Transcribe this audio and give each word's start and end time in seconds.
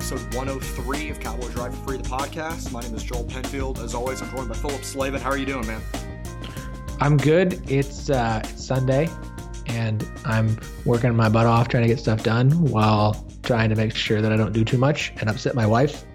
episode 0.00 0.34
103 0.34 1.10
of 1.10 1.20
Cowboy 1.20 1.46
Drive 1.50 1.76
Free, 1.84 1.98
the 1.98 2.02
podcast. 2.08 2.72
My 2.72 2.80
name 2.80 2.94
is 2.94 3.02
Joel 3.04 3.24
Penfield. 3.24 3.80
As 3.80 3.94
always, 3.94 4.22
I'm 4.22 4.30
joined 4.30 4.48
by 4.48 4.54
Philip 4.54 4.82
Slavin. 4.82 5.20
How 5.20 5.28
are 5.28 5.36
you 5.36 5.44
doing, 5.44 5.66
man? 5.66 5.82
I'm 7.00 7.18
good. 7.18 7.60
It's 7.70 8.08
uh, 8.08 8.40
it's 8.42 8.64
Sunday, 8.64 9.10
and 9.66 10.08
I'm 10.24 10.58
working 10.86 11.14
my 11.14 11.28
butt 11.28 11.44
off 11.44 11.68
trying 11.68 11.82
to 11.82 11.88
get 11.88 11.98
stuff 11.98 12.22
done 12.22 12.50
while 12.70 13.26
trying 13.42 13.68
to 13.68 13.76
make 13.76 13.94
sure 13.94 14.22
that 14.22 14.32
I 14.32 14.38
don't 14.38 14.54
do 14.54 14.64
too 14.64 14.78
much 14.78 15.12
and 15.18 15.28
upset 15.28 15.54
my 15.54 15.66
wife 15.66 16.06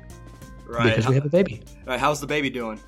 Right. 0.65 0.85
because 0.89 1.07
we 1.07 1.13
have 1.13 1.25
a 1.25 1.29
baby. 1.29 1.61
Right, 1.85 1.99
how's 1.99 2.19
the 2.19 2.25
baby 2.27 2.49
doing? 2.49 2.79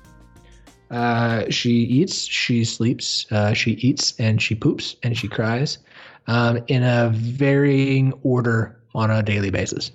Uh, 0.90 1.48
she 1.48 1.70
eats, 1.74 2.24
she 2.24 2.64
sleeps, 2.64 3.24
uh, 3.30 3.52
she 3.54 3.72
eats, 3.74 4.14
and 4.18 4.42
she 4.42 4.56
poops, 4.56 4.96
and 5.04 5.16
she 5.16 5.28
cries 5.28 5.78
um, 6.26 6.58
in 6.66 6.82
a 6.82 7.10
varying 7.14 8.12
order 8.24 8.74
on 8.98 9.10
a 9.10 9.22
daily 9.22 9.50
basis. 9.50 9.92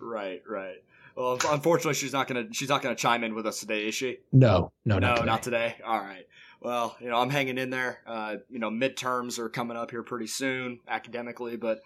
Right, 0.00 0.42
right. 0.48 0.82
Well, 1.14 1.38
unfortunately, 1.50 1.94
she's 1.94 2.12
not 2.12 2.28
gonna 2.28 2.46
she's 2.52 2.68
not 2.68 2.82
gonna 2.82 2.94
chime 2.94 3.24
in 3.24 3.34
with 3.34 3.46
us 3.46 3.60
today, 3.60 3.88
is 3.88 3.94
she? 3.94 4.18
No, 4.32 4.72
no, 4.84 4.98
no, 4.98 5.08
not 5.08 5.16
today. 5.16 5.26
not 5.26 5.42
today. 5.42 5.76
All 5.84 5.98
right. 5.98 6.26
Well, 6.60 6.96
you 7.00 7.08
know, 7.08 7.16
I'm 7.16 7.30
hanging 7.30 7.58
in 7.58 7.70
there. 7.70 8.00
Uh, 8.06 8.36
you 8.50 8.58
know, 8.58 8.70
midterms 8.70 9.38
are 9.38 9.48
coming 9.48 9.76
up 9.76 9.90
here 9.90 10.02
pretty 10.02 10.26
soon 10.26 10.80
academically, 10.88 11.56
but 11.56 11.80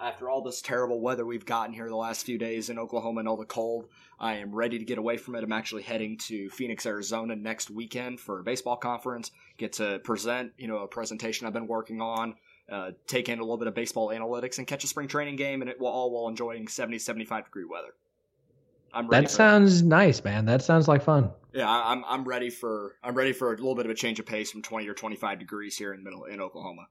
after 0.00 0.30
all 0.30 0.42
this 0.42 0.62
terrible 0.62 1.00
weather 1.00 1.26
we've 1.26 1.44
gotten 1.44 1.74
here 1.74 1.88
the 1.88 1.96
last 1.96 2.24
few 2.24 2.38
days 2.38 2.70
in 2.70 2.78
Oklahoma 2.78 3.20
and 3.20 3.28
all 3.28 3.36
the 3.36 3.44
cold, 3.44 3.86
I 4.18 4.36
am 4.36 4.54
ready 4.54 4.78
to 4.78 4.84
get 4.84 4.98
away 4.98 5.18
from 5.18 5.34
it. 5.34 5.44
I'm 5.44 5.52
actually 5.52 5.82
heading 5.82 6.16
to 6.28 6.48
Phoenix, 6.48 6.86
Arizona 6.86 7.36
next 7.36 7.70
weekend 7.70 8.18
for 8.18 8.40
a 8.40 8.42
baseball 8.42 8.76
conference. 8.76 9.30
Get 9.58 9.74
to 9.74 9.98
present, 9.98 10.52
you 10.56 10.68
know, 10.68 10.78
a 10.78 10.88
presentation 10.88 11.46
I've 11.46 11.52
been 11.52 11.66
working 11.66 12.00
on, 12.00 12.34
uh, 12.70 12.90
take 13.06 13.28
in 13.28 13.38
a 13.38 13.42
little 13.42 13.56
bit 13.58 13.66
of 13.68 13.74
baseball 13.74 14.08
analytics, 14.08 14.58
and 14.58 14.66
catch 14.66 14.84
a 14.84 14.86
spring 14.86 15.08
training 15.08 15.36
game, 15.36 15.60
and 15.62 15.70
it 15.70 15.80
will 15.80 15.88
all 15.88 16.10
while 16.10 16.28
enjoying 16.28 16.68
70, 16.68 16.98
75 16.98 17.44
degree 17.44 17.64
weather. 17.64 17.94
I'm 18.92 19.06
ready. 19.08 19.26
That 19.26 19.30
sounds 19.30 19.82
nice, 19.82 20.22
man. 20.24 20.44
That 20.46 20.62
sounds 20.62 20.88
like 20.88 21.02
fun. 21.02 21.30
yeah, 21.54 21.68
I'm 21.68 22.04
I'm 22.06 22.24
ready 22.24 22.50
for 22.50 22.96
I'm 23.04 23.14
ready 23.14 23.32
for 23.32 23.52
a 23.52 23.56
little 23.56 23.74
bit 23.76 23.86
of 23.86 23.90
a 23.90 23.94
change 23.94 24.18
of 24.18 24.26
pace 24.26 24.50
from 24.50 24.62
20 24.62 24.88
or 24.88 24.94
25 24.94 25.38
degrees 25.38 25.76
here 25.76 25.94
in 25.94 26.02
middle 26.02 26.24
in 26.24 26.40
Oklahoma. 26.40 26.86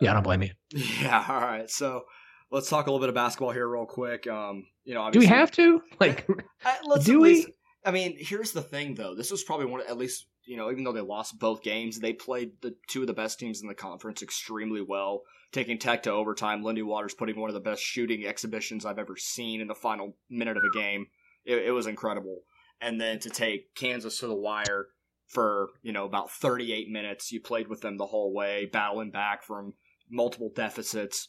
Yeah, 0.00 0.12
I 0.12 0.14
don't 0.14 0.22
blame 0.22 0.42
you. 0.42 0.50
Yeah, 1.02 1.24
all 1.28 1.40
right. 1.40 1.68
So 1.70 2.06
let's 2.50 2.70
talk 2.70 2.86
a 2.86 2.90
little 2.90 3.00
bit 3.00 3.10
of 3.10 3.14
basketball 3.14 3.50
here 3.50 3.68
real 3.68 3.84
quick. 3.86 4.26
Um, 4.26 4.66
you 4.84 4.94
know, 4.94 5.10
Do 5.10 5.18
we 5.18 5.26
have 5.26 5.50
to? 5.52 5.82
Like, 6.00 6.26
Uh, 6.64 6.74
let's 6.86 7.04
do 7.04 7.16
at 7.16 7.20
we? 7.20 7.46
I 7.84 7.90
mean, 7.90 8.16
here's 8.18 8.52
the 8.52 8.62
thing 8.62 8.94
though. 8.94 9.14
This 9.14 9.30
was 9.30 9.42
probably 9.44 9.66
one 9.66 9.80
of, 9.82 9.86
at 9.88 9.98
least 9.98 10.26
you 10.44 10.56
know, 10.56 10.70
even 10.70 10.84
though 10.84 10.92
they 10.92 11.00
lost 11.00 11.38
both 11.38 11.62
games, 11.62 12.00
they 12.00 12.12
played 12.12 12.52
the 12.62 12.74
two 12.88 13.02
of 13.02 13.06
the 13.06 13.12
best 13.12 13.38
teams 13.38 13.60
in 13.60 13.68
the 13.68 13.74
conference 13.74 14.22
extremely 14.22 14.80
well, 14.80 15.22
taking 15.52 15.78
Tech 15.78 16.02
to 16.04 16.12
overtime. 16.12 16.62
Lindy 16.62 16.82
Waters 16.82 17.14
putting 17.14 17.38
one 17.38 17.50
of 17.50 17.54
the 17.54 17.60
best 17.60 17.82
shooting 17.82 18.26
exhibitions 18.26 18.84
I've 18.84 18.98
ever 18.98 19.16
seen 19.16 19.60
in 19.60 19.68
the 19.68 19.74
final 19.74 20.16
minute 20.28 20.56
of 20.56 20.64
a 20.64 20.76
game. 20.76 21.06
It, 21.44 21.66
it 21.66 21.72
was 21.72 21.86
incredible. 21.86 22.40
And 22.80 23.00
then 23.00 23.18
to 23.20 23.30
take 23.30 23.74
Kansas 23.74 24.18
to 24.18 24.26
the 24.26 24.34
wire 24.34 24.88
for 25.26 25.68
you 25.82 25.92
know 25.92 26.04
about 26.04 26.30
38 26.30 26.88
minutes, 26.88 27.30
you 27.30 27.40
played 27.40 27.68
with 27.68 27.82
them 27.82 27.98
the 27.98 28.06
whole 28.06 28.32
way, 28.32 28.68
battling 28.72 29.10
back 29.10 29.42
from 29.42 29.74
multiple 30.10 30.50
deficits 30.54 31.28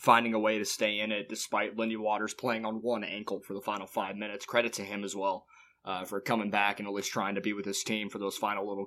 finding 0.00 0.34
a 0.34 0.38
way 0.38 0.58
to 0.58 0.64
stay 0.64 1.00
in 1.00 1.10
it 1.10 1.28
despite 1.28 1.76
Lindy 1.76 1.96
Waters 1.96 2.34
playing 2.34 2.64
on 2.64 2.82
one 2.82 3.02
ankle 3.02 3.40
for 3.40 3.54
the 3.54 3.60
final 3.60 3.86
five 3.86 4.16
minutes. 4.16 4.44
Credit 4.44 4.72
to 4.74 4.82
him 4.82 5.02
as 5.02 5.16
well 5.16 5.46
uh, 5.84 6.04
for 6.04 6.20
coming 6.20 6.50
back 6.50 6.78
and 6.78 6.88
at 6.88 6.94
least 6.94 7.10
trying 7.10 7.34
to 7.34 7.40
be 7.40 7.52
with 7.52 7.64
his 7.64 7.82
team 7.82 8.08
for 8.08 8.18
those 8.18 8.36
final 8.36 8.68
little 8.68 8.86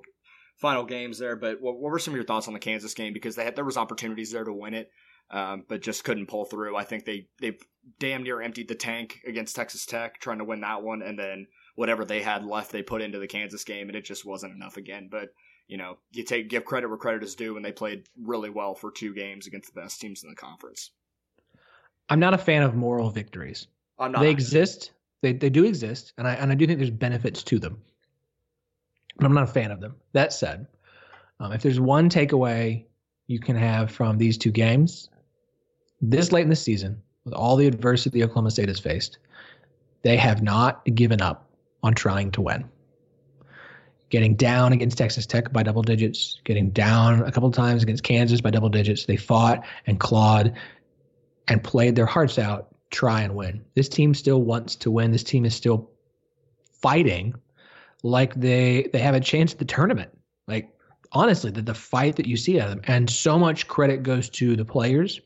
final 0.56 0.84
games 0.84 1.18
there. 1.18 1.36
But 1.36 1.60
what, 1.60 1.78
what 1.78 1.90
were 1.90 1.98
some 1.98 2.14
of 2.14 2.16
your 2.16 2.24
thoughts 2.24 2.48
on 2.48 2.54
the 2.54 2.60
Kansas 2.60 2.94
game? 2.94 3.12
Because 3.12 3.36
they 3.36 3.44
had 3.44 3.56
there 3.56 3.64
was 3.64 3.76
opportunities 3.76 4.32
there 4.32 4.44
to 4.44 4.52
win 4.52 4.74
it, 4.74 4.90
um, 5.30 5.64
but 5.68 5.82
just 5.82 6.04
couldn't 6.04 6.28
pull 6.28 6.44
through. 6.44 6.76
I 6.76 6.84
think 6.84 7.04
they 7.04 7.26
they 7.40 7.58
damn 7.98 8.22
near 8.22 8.40
emptied 8.40 8.68
the 8.68 8.74
tank 8.74 9.20
against 9.26 9.56
Texas 9.56 9.86
Tech 9.86 10.20
trying 10.20 10.38
to 10.38 10.44
win 10.44 10.60
that 10.60 10.82
one, 10.82 11.02
and 11.02 11.18
then 11.18 11.46
whatever 11.74 12.04
they 12.04 12.22
had 12.22 12.44
left 12.44 12.70
they 12.70 12.82
put 12.82 13.02
into 13.02 13.18
the 13.18 13.26
Kansas 13.26 13.64
game, 13.64 13.88
and 13.88 13.96
it 13.96 14.04
just 14.04 14.24
wasn't 14.24 14.54
enough 14.54 14.76
again. 14.76 15.08
But 15.10 15.30
you 15.68 15.78
know, 15.78 15.98
you 16.12 16.24
take 16.24 16.48
give 16.48 16.64
credit 16.64 16.88
where 16.88 16.98
credit 16.98 17.22
is 17.22 17.34
due, 17.34 17.56
and 17.56 17.64
they 17.64 17.72
played 17.72 18.06
really 18.20 18.50
well 18.50 18.74
for 18.74 18.90
two 18.90 19.14
games 19.14 19.46
against 19.46 19.72
the 19.72 19.80
best 19.80 20.00
teams 20.00 20.22
in 20.22 20.30
the 20.30 20.36
conference. 20.36 20.90
I'm 22.08 22.20
not 22.20 22.34
a 22.34 22.38
fan 22.38 22.62
of 22.62 22.74
moral 22.74 23.10
victories. 23.10 23.68
I'm 23.98 24.12
not. 24.12 24.20
They 24.20 24.30
exist. 24.30 24.92
They 25.22 25.32
they 25.32 25.50
do 25.50 25.64
exist, 25.64 26.12
and 26.18 26.26
I 26.26 26.34
and 26.34 26.50
I 26.52 26.54
do 26.54 26.66
think 26.66 26.78
there's 26.78 26.90
benefits 26.90 27.42
to 27.44 27.58
them. 27.58 27.80
But 29.16 29.26
I'm 29.26 29.34
not 29.34 29.44
a 29.44 29.52
fan 29.52 29.70
of 29.70 29.80
them. 29.80 29.94
That 30.12 30.32
said, 30.32 30.66
um, 31.40 31.52
if 31.52 31.62
there's 31.62 31.80
one 31.80 32.10
takeaway 32.10 32.84
you 33.28 33.38
can 33.38 33.56
have 33.56 33.90
from 33.90 34.18
these 34.18 34.36
two 34.36 34.50
games, 34.50 35.10
this 36.00 36.32
late 36.32 36.42
in 36.42 36.48
the 36.48 36.56
season, 36.56 37.00
with 37.24 37.34
all 37.34 37.56
the 37.56 37.66
adversity 37.66 38.22
Oklahoma 38.24 38.50
State 38.50 38.68
has 38.68 38.80
faced, 38.80 39.18
they 40.02 40.16
have 40.16 40.42
not 40.42 40.84
given 40.94 41.22
up 41.22 41.48
on 41.82 41.94
trying 41.94 42.30
to 42.32 42.42
win. 42.42 42.64
Getting 44.10 44.34
down 44.34 44.72
against 44.72 44.98
Texas 44.98 45.24
Tech 45.24 45.52
by 45.52 45.62
double 45.62 45.82
digits, 45.82 46.40
getting 46.44 46.70
down 46.70 47.22
a 47.22 47.32
couple 47.32 47.50
times 47.50 47.82
against 47.82 48.02
Kansas 48.02 48.40
by 48.40 48.50
double 48.50 48.68
digits, 48.68 49.06
they 49.06 49.16
fought 49.16 49.64
and 49.86 50.00
clawed 50.00 50.54
and 51.48 51.62
played 51.62 51.96
their 51.96 52.06
hearts 52.06 52.38
out 52.38 52.71
try 52.92 53.22
and 53.22 53.34
win. 53.34 53.64
This 53.74 53.88
team 53.88 54.14
still 54.14 54.42
wants 54.42 54.76
to 54.76 54.90
win. 54.90 55.10
This 55.10 55.24
team 55.24 55.44
is 55.44 55.54
still 55.54 55.90
fighting 56.80 57.34
like 58.02 58.34
they 58.34 58.88
they 58.92 58.98
have 58.98 59.14
a 59.14 59.20
chance 59.20 59.52
at 59.52 59.58
the 59.58 59.64
tournament. 59.64 60.10
Like 60.46 60.70
honestly, 61.12 61.50
the, 61.50 61.62
the 61.62 61.74
fight 61.74 62.16
that 62.16 62.26
you 62.26 62.36
see 62.36 62.60
out 62.60 62.68
of 62.68 62.76
them. 62.76 62.82
And 62.86 63.10
so 63.10 63.38
much 63.38 63.66
credit 63.68 64.02
goes 64.02 64.28
to 64.30 64.56
the 64.56 64.64
players 64.64 65.20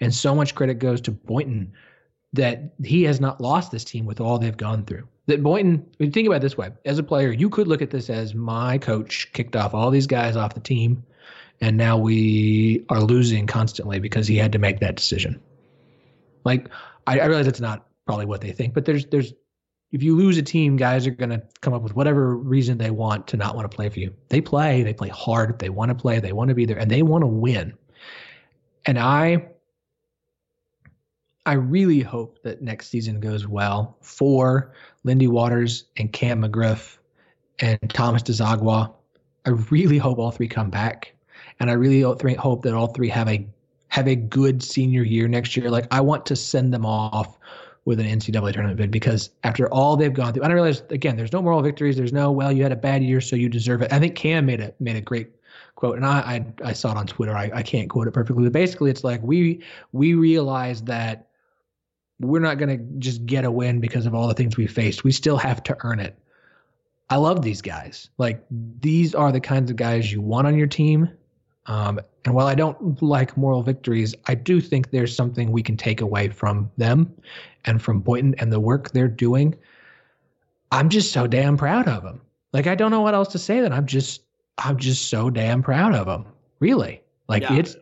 and 0.00 0.14
so 0.14 0.34
much 0.34 0.54
credit 0.54 0.74
goes 0.74 1.00
to 1.02 1.10
Boynton 1.10 1.72
that 2.32 2.74
he 2.82 3.02
has 3.04 3.20
not 3.20 3.40
lost 3.40 3.70
this 3.70 3.84
team 3.84 4.06
with 4.06 4.20
all 4.20 4.38
they've 4.38 4.56
gone 4.56 4.84
through. 4.84 5.06
That 5.26 5.42
Boynton, 5.42 5.86
when 5.98 6.08
you 6.08 6.10
think 6.10 6.26
about 6.26 6.40
this 6.40 6.56
way, 6.56 6.70
as 6.84 6.98
a 6.98 7.02
player, 7.02 7.30
you 7.30 7.48
could 7.48 7.68
look 7.68 7.82
at 7.82 7.90
this 7.90 8.10
as 8.10 8.34
my 8.34 8.78
coach 8.78 9.30
kicked 9.32 9.54
off 9.54 9.74
all 9.74 9.90
these 9.90 10.06
guys 10.06 10.36
off 10.36 10.54
the 10.54 10.60
team, 10.60 11.04
and 11.60 11.76
now 11.76 11.96
we 11.96 12.84
are 12.88 13.00
losing 13.00 13.46
constantly 13.46 14.00
because 14.00 14.26
he 14.26 14.36
had 14.36 14.52
to 14.52 14.58
make 14.58 14.80
that 14.80 14.96
decision. 14.96 15.40
Like 16.44 16.68
I, 17.06 17.20
I 17.20 17.26
realize 17.26 17.46
it's 17.46 17.60
not 17.60 17.86
probably 18.06 18.26
what 18.26 18.40
they 18.40 18.52
think, 18.52 18.74
but 18.74 18.84
there's 18.84 19.06
there's 19.06 19.32
if 19.92 20.02
you 20.02 20.16
lose 20.16 20.38
a 20.38 20.42
team, 20.42 20.76
guys 20.76 21.06
are 21.06 21.10
gonna 21.10 21.42
come 21.60 21.74
up 21.74 21.82
with 21.82 21.94
whatever 21.94 22.36
reason 22.36 22.78
they 22.78 22.90
want 22.90 23.26
to 23.28 23.36
not 23.36 23.54
want 23.54 23.70
to 23.70 23.74
play 23.74 23.88
for 23.88 24.00
you. 24.00 24.12
They 24.28 24.40
play, 24.40 24.82
they 24.82 24.94
play 24.94 25.08
hard, 25.08 25.58
they 25.58 25.68
want 25.68 25.90
to 25.90 25.94
play, 25.94 26.18
they 26.18 26.32
want 26.32 26.48
to 26.48 26.54
be 26.54 26.64
there, 26.64 26.78
and 26.78 26.90
they 26.90 27.02
want 27.02 27.22
to 27.22 27.26
win. 27.26 27.74
And 28.86 28.98
I 28.98 29.48
I 31.44 31.54
really 31.54 32.00
hope 32.00 32.42
that 32.42 32.62
next 32.62 32.88
season 32.88 33.20
goes 33.20 33.46
well 33.48 33.96
for 34.00 34.72
Lindy 35.04 35.26
Waters 35.26 35.84
and 35.96 36.12
Cam 36.12 36.42
McGriff 36.42 36.98
and 37.58 37.78
Thomas 37.90 38.22
Dziagwa. 38.22 38.94
I 39.44 39.50
really 39.50 39.98
hope 39.98 40.18
all 40.18 40.30
three 40.30 40.46
come 40.46 40.70
back, 40.70 41.12
and 41.58 41.68
I 41.68 41.74
really 41.74 42.00
hope 42.02 42.62
that 42.62 42.74
all 42.74 42.86
three 42.88 43.08
have 43.08 43.28
a 43.28 43.46
have 43.92 44.08
a 44.08 44.16
good 44.16 44.62
senior 44.62 45.02
year 45.02 45.28
next 45.28 45.54
year. 45.54 45.70
Like 45.70 45.86
I 45.90 46.00
want 46.00 46.24
to 46.24 46.34
send 46.34 46.72
them 46.72 46.86
off 46.86 47.38
with 47.84 48.00
an 48.00 48.06
NCAA 48.06 48.54
tournament 48.54 48.78
bid 48.78 48.90
because 48.90 49.28
after 49.44 49.68
all 49.68 49.98
they've 49.98 50.14
gone 50.14 50.32
through, 50.32 50.44
I 50.44 50.50
realize 50.50 50.82
again, 50.88 51.14
there's 51.14 51.32
no 51.32 51.42
moral 51.42 51.60
victories. 51.60 51.98
There's 51.98 52.12
no 52.12 52.32
well, 52.32 52.50
you 52.50 52.62
had 52.62 52.72
a 52.72 52.76
bad 52.76 53.02
year, 53.02 53.20
so 53.20 53.36
you 53.36 53.50
deserve 53.50 53.82
it. 53.82 53.92
I 53.92 53.98
think 53.98 54.14
Cam 54.14 54.46
made 54.46 54.62
a 54.62 54.72
made 54.80 54.96
a 54.96 55.02
great 55.02 55.28
quote, 55.74 55.96
and 55.96 56.06
I 56.06 56.42
I, 56.64 56.70
I 56.70 56.72
saw 56.72 56.92
it 56.92 56.96
on 56.96 57.06
Twitter. 57.06 57.36
I, 57.36 57.50
I 57.52 57.62
can't 57.62 57.90
quote 57.90 58.08
it 58.08 58.12
perfectly, 58.12 58.44
but 58.44 58.52
basically, 58.54 58.90
it's 58.90 59.04
like 59.04 59.20
we 59.22 59.62
we 59.92 60.14
realize 60.14 60.80
that 60.84 61.28
we're 62.18 62.40
not 62.40 62.56
going 62.56 62.70
to 62.70 62.82
just 62.98 63.26
get 63.26 63.44
a 63.44 63.50
win 63.50 63.78
because 63.78 64.06
of 64.06 64.14
all 64.14 64.26
the 64.26 64.32
things 64.32 64.56
we 64.56 64.66
faced. 64.66 65.04
We 65.04 65.12
still 65.12 65.36
have 65.36 65.62
to 65.64 65.76
earn 65.84 66.00
it. 66.00 66.18
I 67.10 67.16
love 67.16 67.42
these 67.42 67.60
guys. 67.60 68.08
Like 68.16 68.42
these 68.50 69.14
are 69.14 69.32
the 69.32 69.40
kinds 69.40 69.70
of 69.70 69.76
guys 69.76 70.10
you 70.10 70.22
want 70.22 70.46
on 70.46 70.56
your 70.56 70.66
team. 70.66 71.10
Um, 71.66 72.00
and 72.24 72.34
while 72.34 72.46
I 72.46 72.54
don't 72.54 73.00
like 73.02 73.36
moral 73.36 73.62
victories, 73.62 74.14
I 74.26 74.34
do 74.34 74.60
think 74.60 74.90
there's 74.90 75.14
something 75.14 75.50
we 75.52 75.62
can 75.62 75.76
take 75.76 76.00
away 76.00 76.28
from 76.28 76.70
them 76.76 77.12
and 77.64 77.80
from 77.80 78.00
Boynton 78.00 78.34
and 78.38 78.52
the 78.52 78.60
work 78.60 78.90
they're 78.90 79.08
doing. 79.08 79.54
I'm 80.72 80.88
just 80.88 81.12
so 81.12 81.26
damn 81.26 81.56
proud 81.56 81.86
of 81.88 82.02
them. 82.02 82.20
Like 82.52 82.66
I 82.66 82.74
don't 82.74 82.90
know 82.90 83.00
what 83.00 83.14
else 83.14 83.28
to 83.28 83.38
say. 83.38 83.60
That 83.60 83.72
I'm 83.72 83.86
just 83.86 84.22
I'm 84.58 84.76
just 84.76 85.08
so 85.08 85.30
damn 85.30 85.62
proud 85.62 85.94
of 85.94 86.06
them. 86.06 86.26
Really, 86.60 87.02
like 87.28 87.42
Yeah. 87.42 87.56
it's 87.56 87.76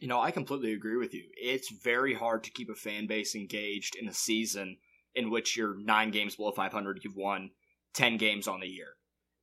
You 0.00 0.08
know, 0.08 0.20
I 0.20 0.30
completely 0.30 0.74
agree 0.74 0.96
with 0.96 1.14
you. 1.14 1.24
It's 1.36 1.70
very 1.70 2.14
hard 2.14 2.44
to 2.44 2.50
keep 2.50 2.70
a 2.70 2.74
fan 2.74 3.06
base 3.06 3.34
engaged 3.34 3.96
in 3.96 4.08
a 4.08 4.14
season 4.14 4.76
in 5.14 5.30
which 5.30 5.56
you're 5.56 5.76
nine 5.76 6.10
games 6.10 6.36
below 6.36 6.52
500, 6.52 7.00
you've 7.02 7.16
won 7.16 7.50
10 7.94 8.16
games 8.18 8.46
on 8.46 8.60
the 8.60 8.68
year. 8.68 8.94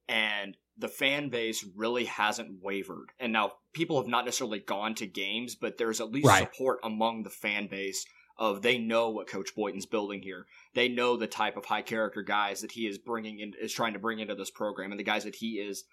And 0.08 0.56
the 0.78 0.88
fan 0.88 1.30
base 1.30 1.66
really 1.76 2.06
hasn't 2.06 2.62
wavered. 2.62 3.12
And 3.20 3.32
now 3.32 3.54
people 3.74 3.98
have 3.98 4.08
not 4.08 4.26
necessarily 4.26 4.60
gone 4.60 4.96
to 4.96 5.08
games, 5.08 5.56
but 5.56 5.78
there's 5.78 6.02
at 6.02 6.12
least 6.12 6.28
Right. 6.28 6.52
support 6.52 6.80
among 6.84 7.24
the 7.24 7.30
fan 7.30 7.68
base 7.68 8.06
of 8.38 8.62
they 8.62 8.78
know 8.78 9.10
what 9.10 9.28
Coach 9.28 9.56
Boynton's 9.56 9.86
building 9.86 10.22
here. 10.22 10.46
They 10.74 10.90
know 10.90 11.16
the 11.16 11.28
type 11.28 11.56
of 11.56 11.66
high 11.66 11.82
character 11.82 12.22
guys 12.22 12.62
that 12.62 12.74
he 12.74 12.88
is 12.88 12.98
bringing 12.98 13.40
in, 13.40 13.54
is 13.62 13.72
trying 13.72 13.94
to 13.94 14.00
bring 14.00 14.20
into 14.20 14.36
this 14.36 14.52
program, 14.52 14.92
and 14.92 15.00
the 15.00 15.06
guys 15.06 15.24
that 15.24 15.36
he 15.36 15.54
is 15.54 15.86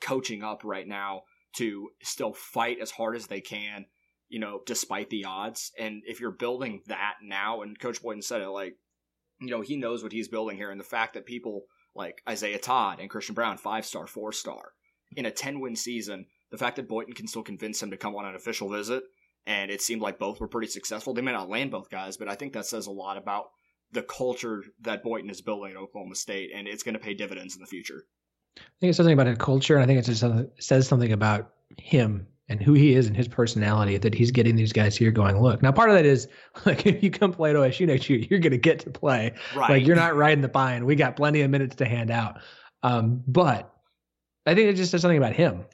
coaching 0.00 0.42
up 0.42 0.62
right 0.64 0.86
now 0.86 1.22
to 1.54 1.88
still 2.02 2.34
fight 2.34 2.78
as 2.80 2.90
hard 2.90 3.16
as 3.16 3.26
they 3.28 3.40
can 3.40 3.86
you 4.28 4.38
know, 4.38 4.60
despite 4.66 5.10
the 5.10 5.24
odds. 5.24 5.72
And 5.78 6.02
if 6.06 6.20
you're 6.20 6.30
building 6.30 6.82
that 6.86 7.14
now, 7.22 7.62
and 7.62 7.78
Coach 7.78 8.02
Boynton 8.02 8.22
said 8.22 8.42
it, 8.42 8.48
like, 8.48 8.76
you 9.40 9.48
know, 9.48 9.62
he 9.62 9.76
knows 9.76 10.02
what 10.02 10.12
he's 10.12 10.28
building 10.28 10.56
here. 10.56 10.70
And 10.70 10.78
the 10.78 10.84
fact 10.84 11.14
that 11.14 11.26
people 11.26 11.62
like 11.94 12.22
Isaiah 12.28 12.58
Todd 12.58 13.00
and 13.00 13.10
Christian 13.10 13.34
Brown, 13.34 13.56
five 13.56 13.84
star, 13.84 14.06
four 14.06 14.32
star, 14.32 14.72
in 15.16 15.26
a 15.26 15.30
10 15.30 15.60
win 15.60 15.76
season, 15.76 16.26
the 16.50 16.58
fact 16.58 16.76
that 16.76 16.88
Boynton 16.88 17.14
can 17.14 17.26
still 17.26 17.42
convince 17.42 17.82
him 17.82 17.90
to 17.90 17.96
come 17.96 18.14
on 18.16 18.24
an 18.24 18.34
official 18.34 18.68
visit, 18.68 19.02
and 19.46 19.70
it 19.70 19.82
seemed 19.82 20.02
like 20.02 20.18
both 20.18 20.40
were 20.40 20.48
pretty 20.48 20.68
successful. 20.68 21.14
They 21.14 21.22
may 21.22 21.32
not 21.32 21.48
land 21.48 21.70
both 21.70 21.90
guys, 21.90 22.16
but 22.16 22.28
I 22.28 22.34
think 22.34 22.52
that 22.52 22.66
says 22.66 22.86
a 22.86 22.92
lot 22.92 23.16
about 23.16 23.50
the 23.92 24.02
culture 24.02 24.64
that 24.82 25.02
Boynton 25.02 25.30
is 25.30 25.40
building 25.40 25.72
at 25.72 25.78
Oklahoma 25.78 26.14
State, 26.14 26.50
and 26.54 26.68
it's 26.68 26.82
going 26.82 26.94
to 26.94 27.00
pay 27.00 27.14
dividends 27.14 27.54
in 27.54 27.60
the 27.60 27.66
future. 27.66 28.04
I 28.56 28.60
think 28.80 28.90
it's 28.90 28.96
something 28.96 29.14
about 29.14 29.28
a 29.28 29.36
culture, 29.36 29.74
and 29.76 29.82
I 29.82 29.86
think 29.86 30.06
it 30.06 30.62
says 30.62 30.88
something 30.88 31.12
about 31.12 31.52
him 31.78 32.26
and 32.48 32.62
who 32.62 32.72
he 32.72 32.94
is 32.94 33.06
and 33.06 33.16
his 33.16 33.28
personality 33.28 33.98
that 33.98 34.14
he's 34.14 34.30
getting 34.30 34.56
these 34.56 34.72
guys 34.72 34.96
here 34.96 35.10
going, 35.10 35.40
look. 35.40 35.62
Now, 35.62 35.70
part 35.70 35.90
of 35.90 35.96
that 35.96 36.06
is 36.06 36.28
like 36.66 36.86
if 36.86 37.02
you 37.02 37.10
come 37.10 37.32
play 37.32 37.50
at 37.50 37.56
OSU 37.56 37.86
next 37.86 38.08
year, 38.08 38.20
you're 38.20 38.40
going 38.40 38.52
to 38.52 38.58
get 38.58 38.78
to 38.80 38.90
play. 38.90 39.32
Right. 39.54 39.70
Like 39.70 39.86
you're 39.86 39.96
not 39.96 40.16
riding 40.16 40.40
the 40.40 40.48
pine. 40.48 40.84
We 40.86 40.96
got 40.96 41.16
plenty 41.16 41.42
of 41.42 41.50
minutes 41.50 41.76
to 41.76 41.84
hand 41.84 42.10
out. 42.10 42.40
Um, 42.82 43.22
but 43.26 43.74
I 44.46 44.54
think 44.54 44.70
it 44.70 44.76
just 44.76 44.90
says 44.90 45.02
something 45.02 45.18
about 45.18 45.34
him. 45.34 45.64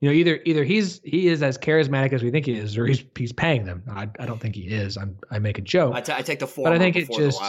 You 0.00 0.08
know, 0.08 0.14
either 0.14 0.40
either 0.44 0.64
he's 0.64 1.00
he 1.04 1.28
is 1.28 1.44
as 1.44 1.56
charismatic 1.56 2.12
as 2.12 2.24
we 2.24 2.32
think 2.32 2.46
he 2.46 2.54
is, 2.54 2.76
or 2.76 2.86
he's 2.86 3.04
he's 3.16 3.32
paying 3.32 3.64
them. 3.64 3.84
I, 3.88 4.08
I 4.18 4.26
don't 4.26 4.40
think 4.40 4.56
he 4.56 4.62
is. 4.62 4.96
I'm 4.96 5.16
I 5.30 5.38
make 5.38 5.58
a 5.58 5.62
joke. 5.62 5.94
I, 5.94 6.00
t- 6.00 6.12
I 6.12 6.22
take 6.22 6.40
the 6.40 6.46
former 6.48 6.70
but 6.70 6.74
I 6.74 6.78
think 6.80 6.96
it 6.96 7.08
just 7.12 7.40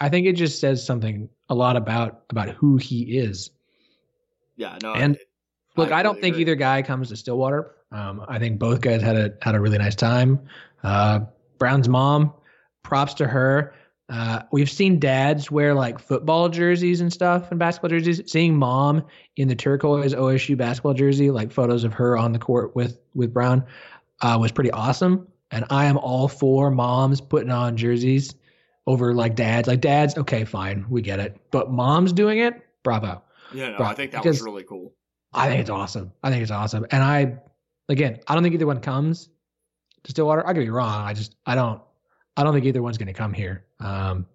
I 0.00 0.08
think 0.08 0.26
it 0.26 0.32
just 0.32 0.58
says 0.58 0.82
something 0.82 1.28
a 1.50 1.54
lot 1.54 1.76
about 1.76 2.22
about 2.30 2.48
who 2.48 2.78
he 2.78 3.18
is. 3.18 3.50
Yeah, 4.56 4.78
no. 4.82 4.94
And 4.94 5.18
look, 5.76 5.92
I, 5.92 6.00
I 6.00 6.02
don't 6.02 6.18
think 6.18 6.38
either 6.38 6.54
guy 6.54 6.80
comes 6.80 7.10
to 7.10 7.16
Stillwater. 7.16 7.74
Um, 7.90 8.24
I 8.28 8.38
think 8.38 8.58
both 8.58 8.80
guys 8.80 9.02
had 9.02 9.16
a 9.16 9.34
had 9.42 9.54
a 9.54 9.60
really 9.60 9.78
nice 9.78 9.94
time. 9.94 10.40
Uh, 10.82 11.20
Braun's 11.58 11.88
mom, 11.88 12.32
props 12.82 13.14
to 13.14 13.26
her. 13.26 13.74
Uh, 14.10 14.40
we've 14.52 14.70
seen 14.70 14.98
dads 14.98 15.50
wear 15.50 15.74
like 15.74 15.98
football 15.98 16.48
jerseys 16.48 17.02
and 17.02 17.12
stuff 17.12 17.50
and 17.50 17.58
basketball 17.58 17.90
jerseys. 17.90 18.22
Seeing 18.30 18.56
mom 18.56 19.04
in 19.36 19.48
the 19.48 19.54
turquoise 19.54 20.14
OSU 20.14 20.56
basketball 20.56 20.94
jersey, 20.94 21.30
like 21.30 21.52
photos 21.52 21.84
of 21.84 21.92
her 21.94 22.16
on 22.16 22.32
the 22.32 22.38
court 22.38 22.74
with 22.74 22.98
with 23.14 23.32
Braun, 23.34 23.64
uh, 24.22 24.38
was 24.40 24.52
pretty 24.52 24.70
awesome. 24.70 25.28
And 25.50 25.64
I 25.70 25.86
am 25.86 25.98
all 25.98 26.28
for 26.28 26.70
moms 26.70 27.20
putting 27.20 27.50
on 27.50 27.76
jerseys 27.76 28.34
over 28.86 29.14
like 29.14 29.34
dads. 29.34 29.68
Like 29.68 29.80
dads, 29.80 30.16
okay, 30.16 30.44
fine, 30.44 30.86
we 30.88 31.02
get 31.02 31.20
it. 31.20 31.36
But 31.50 31.70
moms 31.70 32.12
doing 32.12 32.38
it, 32.38 32.54
bravo. 32.82 33.22
Yeah, 33.52 33.70
no, 33.70 33.76
bravo. 33.78 33.92
I 33.92 33.94
think 33.94 34.12
that 34.12 34.22
because 34.22 34.38
was 34.38 34.42
really 34.42 34.64
cool. 34.64 34.94
I 35.34 35.48
think 35.48 35.60
it's 35.60 35.70
awesome. 35.70 36.12
I 36.22 36.30
think 36.30 36.42
it's 36.42 36.50
awesome. 36.50 36.86
And 36.90 37.02
I 37.02 37.38
Again, 37.88 38.20
I 38.26 38.34
don't 38.34 38.42
think 38.42 38.54
either 38.54 38.66
one 38.66 38.80
comes 38.80 39.28
to 40.04 40.10
Stillwater. 40.10 40.46
I 40.46 40.52
could 40.52 40.60
be 40.60 40.70
wrong. 40.70 41.06
I 41.06 41.14
just 41.14 41.34
I 41.46 41.54
don't 41.54 41.80
I 42.36 42.44
don't 42.44 42.52
think 42.52 42.66
either 42.66 42.82
one's 42.82 42.98
going 42.98 43.08
to 43.08 43.12
come 43.12 43.32
here. 43.32 43.64
Um, 43.80 44.26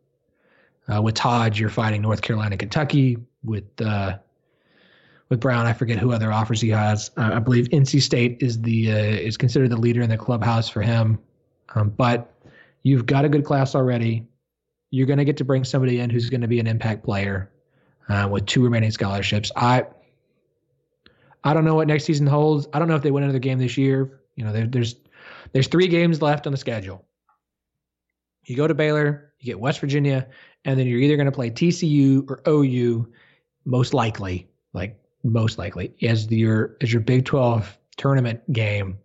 uh, 0.94 1.02
with 1.02 1.16
Todd, 1.16 1.58
you're 1.58 1.70
fighting 1.70 2.02
North 2.02 2.22
Carolina, 2.22 2.58
Kentucky. 2.58 3.18
With 3.44 3.82
uh, 3.82 4.18
with 5.30 5.40
Brown, 5.40 5.66
I 5.66 5.74
forget 5.74 6.00
who 6.00 6.12
other 6.12 6.32
offers 6.32 6.62
he 6.62 6.70
has. 6.70 7.12
Uh, 7.18 7.32
I 7.34 7.40
believe 7.40 7.70
NC 7.70 8.02
State 8.02 8.38
is 8.42 8.62
the 8.62 8.92
uh, 8.92 8.96
is 8.96 9.38
considered 9.38 9.70
the 9.70 9.78
leader 9.78 10.02
in 10.02 10.10
the 10.10 10.18
clubhouse 10.18 10.70
for 10.70 10.82
him. 10.82 11.20
Um, 11.76 11.90
but 11.90 12.34
you've 12.84 13.06
got 13.06 13.26
a 13.26 13.30
good 13.30 13.46
class 13.46 13.76
already. 13.76 14.28
You're 14.92 15.08
going 15.08 15.18
to 15.18 15.26
get 15.26 15.38
to 15.38 15.46
bring 15.46 15.64
somebody 15.64 16.00
in 16.00 16.10
who's 16.10 16.30
going 16.30 16.42
to 16.42 16.48
be 16.48 16.60
an 16.60 16.68
impact 16.68 17.04
player 17.04 17.52
uh, 18.10 18.28
with 18.30 18.46
two 18.46 18.64
remaining 18.64 18.92
scholarships. 18.92 19.52
I 19.56 19.86
I 21.44 21.54
don't 21.54 21.66
know 21.66 21.76
what 21.76 21.88
next 21.88 22.06
season 22.06 22.28
holds. 22.28 22.68
I 22.74 22.80
don't 22.80 22.88
know 22.88 22.96
if 22.96 23.04
they 23.04 23.12
win 23.12 23.24
another 23.24 23.40
game 23.40 23.60
this 23.60 23.78
year. 23.78 24.22
You 24.36 24.46
know, 24.46 24.54
there, 24.54 24.66
there's 24.66 24.96
there's 25.52 25.68
three 25.68 25.88
games 25.88 26.22
left 26.22 26.48
on 26.48 26.52
the 26.52 26.58
schedule. 26.58 27.06
You 28.46 28.56
go 28.56 28.68
to 28.68 28.74
Baylor, 28.74 29.34
you 29.40 29.46
get 29.46 29.60
West 29.60 29.80
Virginia, 29.80 30.28
and 30.66 30.80
then 30.80 30.88
you're 30.88 31.00
either 31.00 31.16
going 31.16 31.26
to 31.26 31.32
play 31.32 31.50
TCU 31.50 32.30
or 32.30 32.42
OU, 32.48 33.12
most 33.66 33.94
likely, 33.94 34.50
like 34.74 35.00
most 35.24 35.58
likely, 35.58 35.94
as 36.02 36.30
your 36.32 36.78
as 36.82 36.92
your 36.92 37.02
Big 37.02 37.26
12 37.26 37.78
tournament 37.98 38.52
game. 38.52 38.98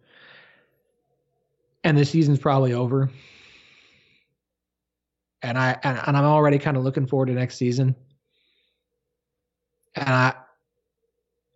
And 1.85 1.97
the 1.97 2.05
season's 2.05 2.39
probably 2.39 2.73
over. 2.73 3.11
And 5.43 5.57
I 5.57 5.79
and, 5.83 6.01
and 6.07 6.17
I'm 6.17 6.25
already 6.25 6.59
kind 6.59 6.77
of 6.77 6.85
looking 6.85 7.07
forward 7.07 7.27
to 7.27 7.33
next 7.33 7.57
season. 7.57 7.95
And 9.95 10.09
I 10.09 10.35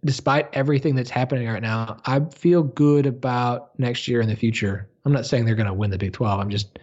despite 0.05 0.49
everything 0.53 0.95
that's 0.95 1.11
happening 1.11 1.49
right 1.49 1.63
now, 1.63 1.99
I 2.07 2.21
feel 2.21 2.63
good 2.63 3.07
about 3.07 3.79
next 3.79 4.09
year 4.09 4.21
and 4.21 4.31
the 4.31 4.37
future. 4.37 4.89
I'm 5.05 5.13
not 5.13 5.27
saying 5.27 5.45
they're 5.45 5.55
going 5.55 5.67
to 5.67 5.75
win 5.75 5.91
the 5.91 5.99
Big 5.99 6.13
12. 6.13 6.41
I'm 6.41 6.51
just 6.51 6.79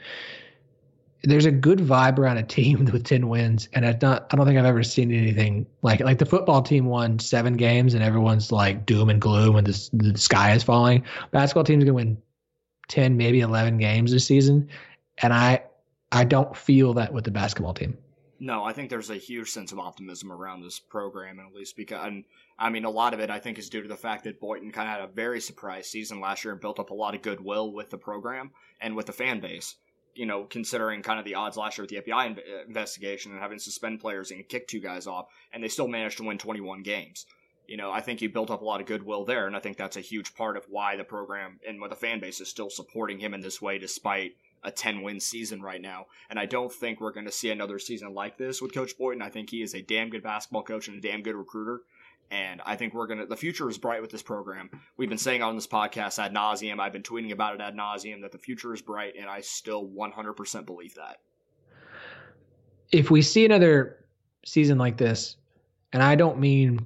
there's 1.24 1.45
a 1.45 1.51
good 1.51 1.80
vibe 1.80 2.18
around 2.18 2.38
a 2.38 2.44
team 2.44 2.86
with 2.94 3.04
10 3.04 3.27
wins 3.27 3.68
and 3.74 3.86
I 3.86 3.92
don't 3.92 4.24
I 4.31 4.38
don't 4.38 4.45
think 4.45 4.57
I've 4.57 4.66
ever 4.66 4.83
seen 4.83 5.12
anything 5.12 5.66
like. 5.81 6.00
Like 6.00 6.18
the 6.18 6.25
football 6.25 6.62
team 6.62 6.86
won 6.86 7.19
7 7.19 7.57
games 7.57 7.94
and 7.94 8.04
everyone's 8.04 8.51
like 8.51 8.86
doom 8.86 9.10
and 9.10 9.19
gloom 9.19 9.56
and 9.57 9.68
the, 9.68 9.89
the 9.94 10.18
sky 10.18 10.54
is 10.54 10.63
falling. 10.63 11.04
Basketball 11.31 11.66
team's 11.66 11.83
going 11.83 11.88
to 11.88 11.94
win 11.94 12.21
10 12.88 13.18
maybe 13.18 13.42
11 13.42 13.77
games 13.77 14.12
this 14.12 14.25
season 14.25 14.69
and 15.19 15.33
I 15.33 15.63
I 16.12 16.24
don't 16.24 16.56
feel 16.56 16.94
that 16.95 17.13
with 17.13 17.25
the 17.25 17.31
basketball 17.31 17.74
team. 17.74 17.98
No, 18.41 18.63
I 18.63 18.71
think 18.71 18.89
there's 18.89 19.09
a 19.09 19.15
huge 19.15 19.51
sense 19.51 19.74
of 19.74 19.80
optimism 19.80 20.31
around 20.31 20.62
this 20.62 20.80
program, 20.80 21.39
at 21.39 21.53
least 21.53 21.75
because, 21.75 22.06
and 22.06 22.24
I 22.57 22.69
mean, 22.69 22.86
a 22.86 22.89
lot 22.89 23.13
of 23.13 23.19
it 23.19 23.30
I 23.30 23.39
think 23.39 23.59
is 23.59 23.69
due 23.69 23.81
to 23.81 23.88
the 23.88 23.97
fact 23.97 24.24
that 24.24 24.39
Boynton 24.39 24.71
kind 24.71 24.88
of 24.88 24.95
had 24.95 25.03
a 25.03 25.12
very 25.12 25.41
surprise 25.41 25.89
season 25.89 26.21
last 26.21 26.45
year 26.45 26.53
and 26.53 26.62
built 26.62 26.80
up 26.80 26.89
a 26.89 26.94
lot 26.94 27.15
of 27.15 27.21
goodwill 27.21 27.74
with 27.74 27.89
the 27.89 27.97
program 27.97 28.51
and 28.80 28.95
with 28.95 29.07
the 29.07 29.13
fan 29.13 29.41
base. 29.41 29.75
You 30.15 30.25
know, 30.25 30.45
considering 30.45 31.01
kind 31.01 31.19
of 31.19 31.25
the 31.25 31.36
odds 31.36 31.57
last 31.57 31.77
year 31.77 31.83
with 31.83 31.89
the 31.91 32.01
FBI 32.01 32.38
uh, 32.38 32.41
investigation 32.65 33.31
and 33.31 33.41
having 33.41 33.57
to 33.57 33.63
suspend 33.63 34.00
players 34.00 34.31
and 34.31 34.47
kick 34.47 34.68
two 34.68 34.80
guys 34.80 35.06
off, 35.06 35.27
and 35.51 35.61
they 35.61 35.68
still 35.68 35.87
managed 35.87 36.18
to 36.18 36.23
win 36.23 36.37
21 36.37 36.81
games. 36.81 37.25
You 37.68 37.78
know, 37.78 37.92
I 37.92 38.02
think 38.02 38.19
he 38.19 38.28
built 38.28 38.49
up 38.49 38.61
a 38.61 38.66
lot 38.66 38.81
of 38.81 38.87
goodwill 38.87 39.25
there, 39.25 39.47
and 39.47 39.56
I 39.56 39.59
think 39.59 39.78
that's 39.78 39.97
a 39.97 40.02
huge 40.02 40.33
part 40.33 40.57
of 40.57 40.66
why 40.69 40.95
the 40.95 41.04
program 41.04 41.59
and 41.68 41.80
what 41.80 41.90
the 41.90 41.95
fan 41.95 42.19
base 42.19 42.42
is 42.42 42.47
still 42.47 42.69
supporting 42.69 43.19
him 43.19 43.33
in 43.33 43.42
this 43.42 43.61
way, 43.61 43.78
despite 43.78 44.35
a 44.63 44.71
10 44.71 45.01
win 45.01 45.19
season 45.19 45.61
right 45.61 45.81
now. 45.81 46.06
And 46.30 46.39
I 46.39 46.45
don't 46.45 46.71
think 46.71 46.99
we're 46.99 47.11
going 47.11 47.25
to 47.25 47.31
see 47.31 47.51
another 47.51 47.80
season 47.80 48.13
like 48.13 48.37
this 48.37 48.61
with 48.61 48.73
Coach 48.73 48.97
Boynton. 48.97 49.21
I 49.21 49.30
think 49.30 49.49
he 49.49 49.61
is 49.61 49.73
a 49.73 49.81
damn 49.81 50.09
good 50.09 50.23
basketball 50.23 50.63
coach 50.63 50.87
and 50.87 50.97
a 50.97 51.01
damn 51.01 51.21
good 51.21 51.35
recruiter. 51.35 51.81
And 52.31 52.61
I 52.63 52.75
think 52.75 52.94
we're 52.94 53.07
going 53.07 53.19
to, 53.19 53.25
the 53.25 53.35
future 53.35 53.69
is 53.69 53.78
bright 53.78 54.01
with 54.01 54.11
this 54.11 54.21
program. 54.21 54.69
We've 54.97 55.09
been 55.09 55.18
saying 55.18 55.42
on 55.42 55.56
this 55.56 55.66
podcast 55.66 56.19
ad 56.19 56.33
nauseum. 56.33 56.80
I've 56.80 56.94
been 56.94 57.01
tweeting 57.01 57.31
about 57.31 57.56
it 57.56 57.61
ad 57.61 57.75
nauseum 57.75 58.21
that 58.21 58.31
the 58.31 58.37
future 58.37 58.73
is 58.73 58.81
bright, 58.81 59.16
and 59.19 59.28
I 59.28 59.42
still 59.42 59.87
100% 59.87 60.66
believe 60.66 60.94
that. 60.95 61.18
If 62.92 63.09
we 63.09 63.21
see 63.23 63.45
another 63.45 64.06
season 64.45 64.78
like 64.78 64.97
this, 64.97 65.37
and 65.92 66.04
I 66.04 66.16
don't 66.16 66.39
mean 66.39 66.85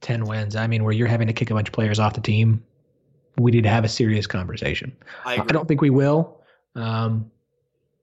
10 0.00 0.24
wins, 0.24 0.56
I 0.56 0.66
mean 0.66 0.84
where 0.84 0.92
you're 0.92 1.06
having 1.06 1.26
to 1.26 1.34
kick 1.34 1.50
a 1.50 1.54
bunch 1.54 1.68
of 1.68 1.74
players 1.74 1.98
off 1.98 2.14
the 2.14 2.22
team 2.22 2.64
we 3.38 3.50
need 3.50 3.62
to 3.62 3.70
have 3.70 3.84
a 3.84 3.88
serious 3.88 4.26
conversation. 4.26 4.96
I, 5.24 5.34
I 5.34 5.44
don't 5.44 5.66
think 5.68 5.80
we 5.80 5.90
will. 5.90 6.40
Um, 6.74 7.30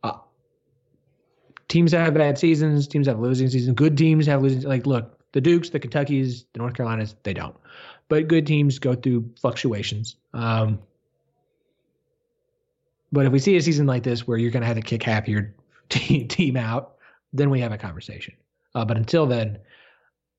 uh, 0.04 0.18
teams 1.68 1.92
have 1.92 2.14
bad 2.14 2.38
seasons. 2.38 2.88
Teams 2.88 3.08
have 3.08 3.20
losing 3.20 3.50
seasons. 3.50 3.76
Good 3.76 3.98
teams 3.98 4.26
have 4.28 4.42
losing. 4.42 4.62
Like, 4.62 4.86
look, 4.86 5.20
the 5.34 5.42
Dukes, 5.42 5.70
the 5.70 5.80
Kentuckies, 5.80 6.46
the 6.54 6.60
North 6.60 6.76
Carolinas, 6.76 7.16
they 7.24 7.34
don't. 7.34 7.56
But 8.08 8.28
good 8.28 8.48
teams 8.48 8.80
go 8.80 8.96
through 8.96 9.32
fluctuations. 9.40 10.16
Um, 10.34 10.80
but 13.12 13.26
if 13.26 13.32
we 13.32 13.40
see 13.40 13.56
a 13.56 13.62
season 13.62 13.86
like 13.86 14.04
this 14.04 14.28
where 14.28 14.38
you're 14.38 14.52
going 14.52 14.62
to 14.62 14.68
have 14.68 14.78
to 14.78 14.82
kick 14.82 15.04
half 15.04 15.28
your 15.28 15.54
team 15.90 16.58
out, 16.58 16.96
then 17.34 17.50
we 17.50 17.60
have 17.60 17.72
a 17.72 17.78
conversation. 17.78 18.34
Uh, 18.74 18.86
but 18.86 18.98
until 18.98 19.26
then, 19.26 19.60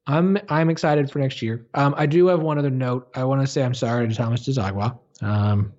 I'm 0.07 0.39
I'm 0.49 0.71
excited 0.71 1.11
for 1.11 1.19
next 1.19 1.43
year. 1.43 1.67
Um, 1.75 1.95
I 1.97 2.07
do 2.07 2.27
have 2.29 2.41
one 2.41 2.59
other 2.59 2.71
note. 2.71 3.09
I 3.15 3.25
want 3.25 3.41
to 3.41 3.47
say 3.47 3.63
I'm 3.63 3.75
sorry 3.75 4.09
to 4.09 4.15
Thomas 4.15 4.47
Dziagwa. 4.47 4.99
Um, 5.21 5.73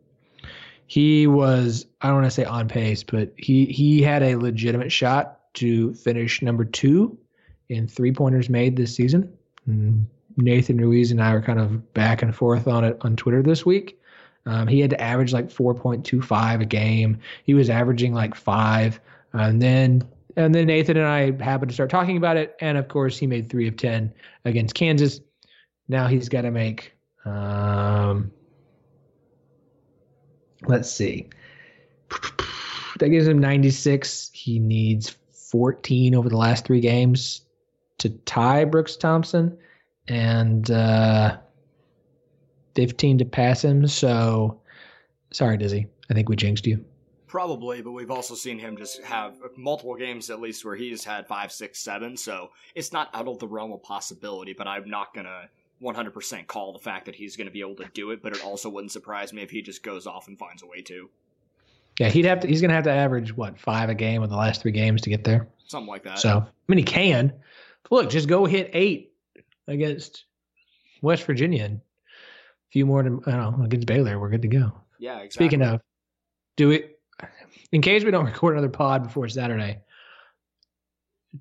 he 0.88 1.28
was 1.28 1.86
I 2.02 2.08
don't 2.08 2.18
want 2.18 2.28
to 2.28 2.32
say 2.32 2.46
on 2.46 2.68
pace, 2.68 3.04
but 3.04 3.34
he 3.38 3.66
he 3.66 4.02
had 4.02 4.24
a 4.24 4.36
legitimate 4.36 4.92
shot 4.92 5.40
to 5.56 5.94
finish 5.94 6.42
number 6.42 6.66
two 6.66 7.18
in 7.70 7.88
three 7.88 8.12
pointers 8.12 8.50
made 8.50 8.76
this 8.76 8.96
season. 8.96 9.32
Mm, 9.68 10.06
Nathan 10.38 10.78
Ruiz 10.78 11.12
and 11.12 11.22
I 11.22 11.34
were 11.34 11.42
kind 11.42 11.60
of 11.60 11.94
back 11.94 12.22
and 12.22 12.36
forth 12.36 12.68
on 12.68 12.84
it 12.84 12.98
on 13.02 13.16
Twitter 13.16 13.42
this 13.42 13.66
week. 13.66 14.00
Um, 14.46 14.68
he 14.68 14.80
had 14.80 14.92
to 14.92 15.02
average 15.02 15.34
like 15.34 15.50
4.25 15.50 16.62
a 16.62 16.66
game. 16.66 17.20
He 17.44 17.54
was 17.54 17.70
averaging 17.70 18.14
like 18.14 18.34
five. 18.34 19.00
And 19.34 19.62
then 19.62 20.08
and 20.38 20.54
then 20.54 20.68
Nathan 20.68 20.98
and 20.98 21.08
I 21.08 21.44
happened 21.44 21.70
to 21.70 21.74
start 21.74 21.90
talking 21.90 22.16
about 22.16 22.38
it, 22.38 22.56
and 22.62 22.78
of 22.78 22.88
course 22.88 23.18
he 23.18 23.26
made 23.26 23.50
three 23.50 23.68
of 23.68 23.76
ten 23.76 24.14
against 24.46 24.76
Kansas. 24.76 25.20
Now 25.88 26.08
he's 26.08 26.30
got 26.30 26.42
to 26.42 26.52
make. 26.52 26.94
Um, 27.26 28.32
let's 30.68 30.92
see. 30.92 31.30
That 33.00 33.10
gives 33.10 33.28
him 33.28 33.40
96. 33.40 34.30
He 34.34 34.60
needs 34.60 35.18
14 35.52 36.16
over 36.16 36.30
the 36.30 36.38
last 36.38 36.66
three 36.66 36.82
games 36.82 37.42
to 37.98 38.10
tie 38.10 38.64
Brooks 38.64 38.96
Thompson, 38.96 39.58
and 40.08 40.70
uh, 40.70 41.38
15 42.76 43.18
to 43.18 43.26
pass 43.26 43.64
him. 43.64 43.88
So, 43.88 44.62
sorry, 45.32 45.58
Dizzy. 45.58 45.88
I 46.10 46.14
think 46.14 46.30
we 46.30 46.36
jinxed 46.36 46.68
you. 46.68 46.86
Probably, 47.28 47.82
but 47.82 47.92
we've 47.92 48.12
also 48.12 48.36
seen 48.36 48.58
him 48.58 48.78
just 48.78 49.04
have 49.04 49.36
multiple 49.58 49.96
games 49.96 50.30
at 50.30 50.40
least 50.40 50.64
where 50.64 50.76
he's 50.76 51.04
had 51.04 51.28
five, 51.28 51.52
six, 51.52 51.80
seven. 51.80 52.16
So 52.16 52.52
it's 52.74 52.94
not 52.94 53.10
out 53.14 53.28
of 53.28 53.40
the 53.40 53.48
realm 53.48 53.74
of 53.74 53.84
possibility. 53.84 54.54
But 54.54 54.68
I'm 54.68 54.90
not 54.90 55.14
gonna 55.14 55.50
100% 55.82 56.48
call 56.48 56.74
the 56.74 56.80
fact 56.80 57.06
that 57.06 57.16
he's 57.16 57.36
going 57.36 57.48
to 57.48 57.52
be 57.52 57.60
able 57.62 57.76
to 57.76 57.88
do 57.94 58.12
it. 58.12 58.22
But 58.22 58.36
it 58.36 58.44
also 58.44 58.70
wouldn't 58.70 58.92
surprise 58.92 59.34
me 59.34 59.42
if 59.42 59.52
he 59.52 59.62
just 59.62 59.84
goes 59.84 60.08
off 60.08 60.28
and 60.28 60.38
finds 60.38 60.64
a 60.64 60.68
way 60.68 60.82
to. 60.84 61.10
Yeah, 62.00 62.10
he'd 62.10 62.26
have 62.26 62.42
to. 62.42 62.48
He's 62.48 62.62
going 62.62 62.70
to 62.70 62.76
have 62.76 62.84
to 62.86 62.92
average 62.92 63.36
what 63.36 63.60
five 63.60 63.90
a 63.90 63.96
game 63.96 64.24
in 64.24 64.30
the 64.30 64.36
last 64.36 64.62
three 64.62 64.72
games 64.72 65.02
to 65.02 65.10
get 65.10 65.24
there. 65.24 65.48
Something 65.66 65.90
like 65.90 66.04
that. 66.04 66.20
So 66.20 66.38
I 66.40 66.52
mean, 66.68 66.78
he 66.78 66.84
can. 66.84 67.34
Look, 67.90 68.10
just 68.10 68.28
go 68.28 68.46
hit 68.46 68.70
eight 68.74 69.14
against 69.68 70.26
West 71.02 71.24
Virginia 71.24 71.64
and 71.64 71.78
a 71.78 72.72
few 72.72 72.86
more 72.86 73.02
to, 73.02 73.22
I 73.26 73.32
don't 73.32 73.60
know, 73.60 73.66
against 73.66 73.88
Baylor. 73.88 74.20
We're 74.20 74.30
good 74.30 74.42
to 74.44 74.48
go. 74.48 74.74
Yeah, 75.00 75.20
exactly. 75.20 75.48
Speaking 75.48 75.62
of, 75.64 75.82
do 76.56 76.72
it 76.72 76.97
in 77.72 77.82
case 77.82 78.04
we 78.04 78.12
don't 78.12 78.26
record 78.34 78.54
another 78.54 78.70
pod 78.70 79.04
before 79.04 79.28
Saturday. 79.30 79.82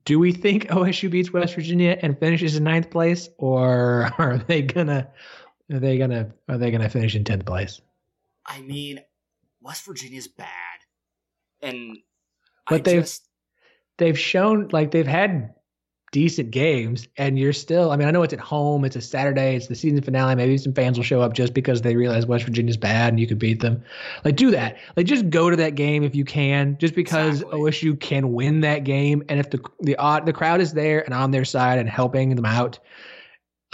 Do 0.05 0.19
we 0.19 0.33
think 0.33 0.69
OSU 0.69 1.11
beats 1.11 1.33
West 1.33 1.55
Virginia 1.55 1.97
and 2.03 2.19
finishes 2.19 2.57
in 2.57 2.65
ninth 2.65 2.91
place, 2.91 3.29
or 3.39 4.11
are 4.19 4.39
they 4.39 4.63
gonna 4.63 5.09
are 5.73 5.79
they 5.79 5.99
gonna 5.99 6.33
are 6.49 6.59
they 6.59 6.71
gonna 6.71 6.89
finish 6.89 7.15
in 7.15 7.25
tenth 7.25 7.47
place? 7.47 7.81
I 8.45 8.61
mean, 8.61 9.01
West 9.61 9.85
Virginia's 9.85 10.29
bad, 10.29 10.49
and 11.63 11.99
but 12.69 12.85
they've 12.85 13.03
just... 13.03 13.29
they've 13.99 14.19
shown 14.19 14.69
like 14.73 14.91
they've 14.91 15.07
had 15.07 15.55
decent 16.17 16.51
games 16.51 17.07
and 17.19 17.39
you're 17.39 17.53
still 17.53 17.91
I 17.91 17.97
mean 17.99 18.09
I 18.09 18.11
know 18.11 18.23
it's 18.23 18.33
at 18.33 18.41
home 18.41 18.87
it's 18.87 18.97
a 18.97 19.03
Saturday 19.03 19.55
it's 19.55 19.67
the 19.67 19.75
season 19.75 20.01
finale 20.01 20.35
maybe 20.35 20.57
some 20.57 20.73
fans 20.73 20.97
will 20.97 21.05
show 21.05 21.21
up 21.21 21.35
just 21.35 21.53
because 21.53 21.83
they 21.83 21.95
realize 21.95 22.25
West 22.25 22.47
Virginia's 22.47 22.79
bad 22.79 23.13
and 23.13 23.21
you 23.21 23.27
could 23.27 23.39
beat 23.39 23.61
them. 23.61 23.85
Like 24.25 24.35
do 24.35 24.51
that. 24.53 24.79
Like 24.97 25.05
just 25.05 25.29
go 25.29 25.51
to 25.51 25.57
that 25.57 25.75
game 25.75 26.03
if 26.03 26.15
you 26.15 26.25
can 26.25 26.79
just 26.79 26.95
because 26.95 27.43
exactly. 27.43 27.61
OSU 27.61 28.01
can 28.01 28.33
win 28.33 28.63
that 28.63 28.85
game 28.85 29.25
and 29.29 29.39
if 29.39 29.51
the 29.51 29.63
the 29.81 29.95
the 30.25 30.33
crowd 30.33 30.63
is 30.63 30.73
there 30.73 31.03
and 31.03 31.13
on 31.13 31.33
their 31.33 31.45
side 31.45 31.79
and 31.79 31.87
helping 31.87 32.35
them 32.35 32.47
out 32.47 32.79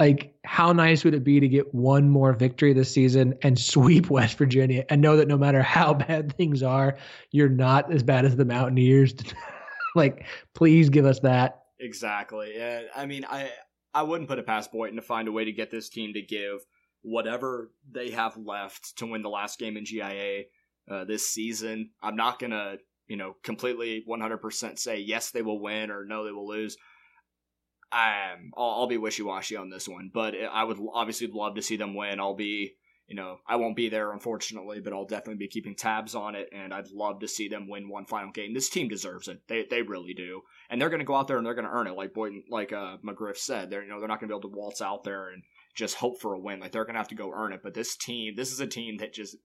like 0.01 0.35
how 0.43 0.73
nice 0.73 1.05
would 1.05 1.15
it 1.15 1.23
be 1.23 1.39
to 1.39 1.47
get 1.47 1.73
one 1.73 2.09
more 2.09 2.33
victory 2.33 2.73
this 2.73 2.93
season 2.93 3.39
and 3.43 3.57
sweep 3.73 4.11
West 4.11 4.37
Virginia 4.37 4.85
and 4.89 5.01
know 5.01 5.17
that 5.17 5.29
no 5.29 5.39
matter 5.39 5.63
how 5.63 5.95
bad 5.95 6.37
things 6.37 6.61
are 6.61 6.97
you're 7.31 7.49
not 7.49 7.93
as 7.93 8.03
bad 8.03 8.25
as 8.25 8.35
the 8.35 8.45
Mountaineers? 8.45 9.15
Like 9.95 10.25
please 10.55 10.89
give 10.89 11.05
us 11.05 11.21
that 11.21 11.62
Exactly. 11.83 12.63
I 12.95 13.07
mean, 13.07 13.25
I 13.29 13.51
I 13.93 14.05
wouldn't 14.05 14.29
put 14.29 14.39
it 14.39 14.47
past 14.47 14.71
Boynton 14.71 14.97
to 14.97 15.03
find 15.03 15.27
a 15.27 15.33
way 15.33 15.45
to 15.45 15.53
get 15.53 15.71
this 15.71 15.89
team 15.89 16.15
to 16.15 16.23
give 16.23 16.61
whatever 17.03 17.73
they 17.91 18.11
have 18.11 18.37
left 18.37 18.97
to 18.99 19.07
win 19.07 19.23
the 19.23 19.29
last 19.29 19.59
game 19.59 19.77
in 19.77 19.85
GIA 19.85 20.45
uh, 20.89 21.05
this 21.05 21.29
season. 21.29 21.91
I'm 22.01 22.15
not 22.15 22.39
gonna, 22.39 22.77
you 23.09 23.17
know, 23.17 23.35
completely 23.43 24.05
100% 24.09 24.79
say 24.79 25.01
yes 25.01 25.33
they 25.33 25.43
will 25.43 25.61
win 25.61 25.91
or 25.91 26.05
no 26.05 26.25
they 26.25 26.31
will 26.31 26.47
lose. 26.47 26.77
I'll, 27.91 28.39
I'll 28.57 28.87
be 28.87 28.97
wishy 28.97 29.23
washy 29.23 29.57
on 29.57 29.69
this 29.69 29.89
one, 29.89 30.11
but 30.15 30.35
I 30.35 30.65
would 30.65 30.79
obviously 30.95 31.27
love 31.27 31.57
to 31.57 31.63
see 31.63 31.77
them 31.77 31.95
win. 31.95 32.21
I'll 32.21 32.35
be 32.37 32.77
you 33.07 33.17
know, 33.17 33.39
I 33.47 33.57
won't 33.57 33.77
be 33.77 33.89
there 33.89 34.13
unfortunately, 34.13 34.81
but 34.81 34.93
I'll 34.93 35.05
definitely 35.05 35.37
be 35.37 35.49
keeping 35.49 35.75
tabs 35.75 36.15
on 36.15 36.35
it, 36.35 36.49
and 36.53 36.73
I'd 36.73 36.91
love 36.91 37.21
to 37.21 37.29
see 37.29 37.49
them 37.49 37.69
win 37.69 37.89
one 37.89 38.07
final 38.07 38.33
game. 38.33 38.55
This 38.55 38.71
team 38.71 38.89
deserves 38.89 39.29
it; 39.29 39.43
they 39.49 39.67
they 39.69 39.83
really 39.83 40.15
do, 40.15 40.43
and 40.71 40.81
they're 40.81 40.89
going 40.89 41.01
to 41.01 41.05
go 41.05 41.17
out 41.17 41.29
there 41.29 41.37
and 41.37 41.45
they're 41.45 41.55
going 41.55 41.67
to 41.67 41.73
earn 41.73 41.89
it. 41.89 41.97
Like 41.97 42.15
Boyd, 42.15 42.33
like 42.49 42.73
uh, 42.73 42.97
McGriff 43.05 43.37
said, 43.37 43.71
they're 43.71 43.83
you 43.83 43.91
know 43.91 43.99
they're 43.99 44.09
not 44.09 44.21
going 44.21 44.29
to 44.29 44.35
be 44.35 44.39
able 44.39 44.51
to 44.51 44.57
waltz 44.57 44.81
out 44.81 45.05
there 45.05 45.31
and 45.31 45.43
just 45.75 45.97
hope 45.97 46.21
for 46.21 46.35
a 46.35 46.39
win. 46.39 46.61
Like 46.61 46.73
they're 46.73 46.85
going 46.85 46.95
to 46.95 47.01
have 47.01 47.09
to 47.09 47.15
go 47.15 47.33
earn 47.35 47.53
it. 47.53 47.61
But 47.63 47.75
this 47.75 47.97
team, 47.97 48.35
this 48.37 48.53
is 48.53 48.61
a 48.61 48.67
team 48.67 48.99
that 48.99 49.13
just, 49.13 49.37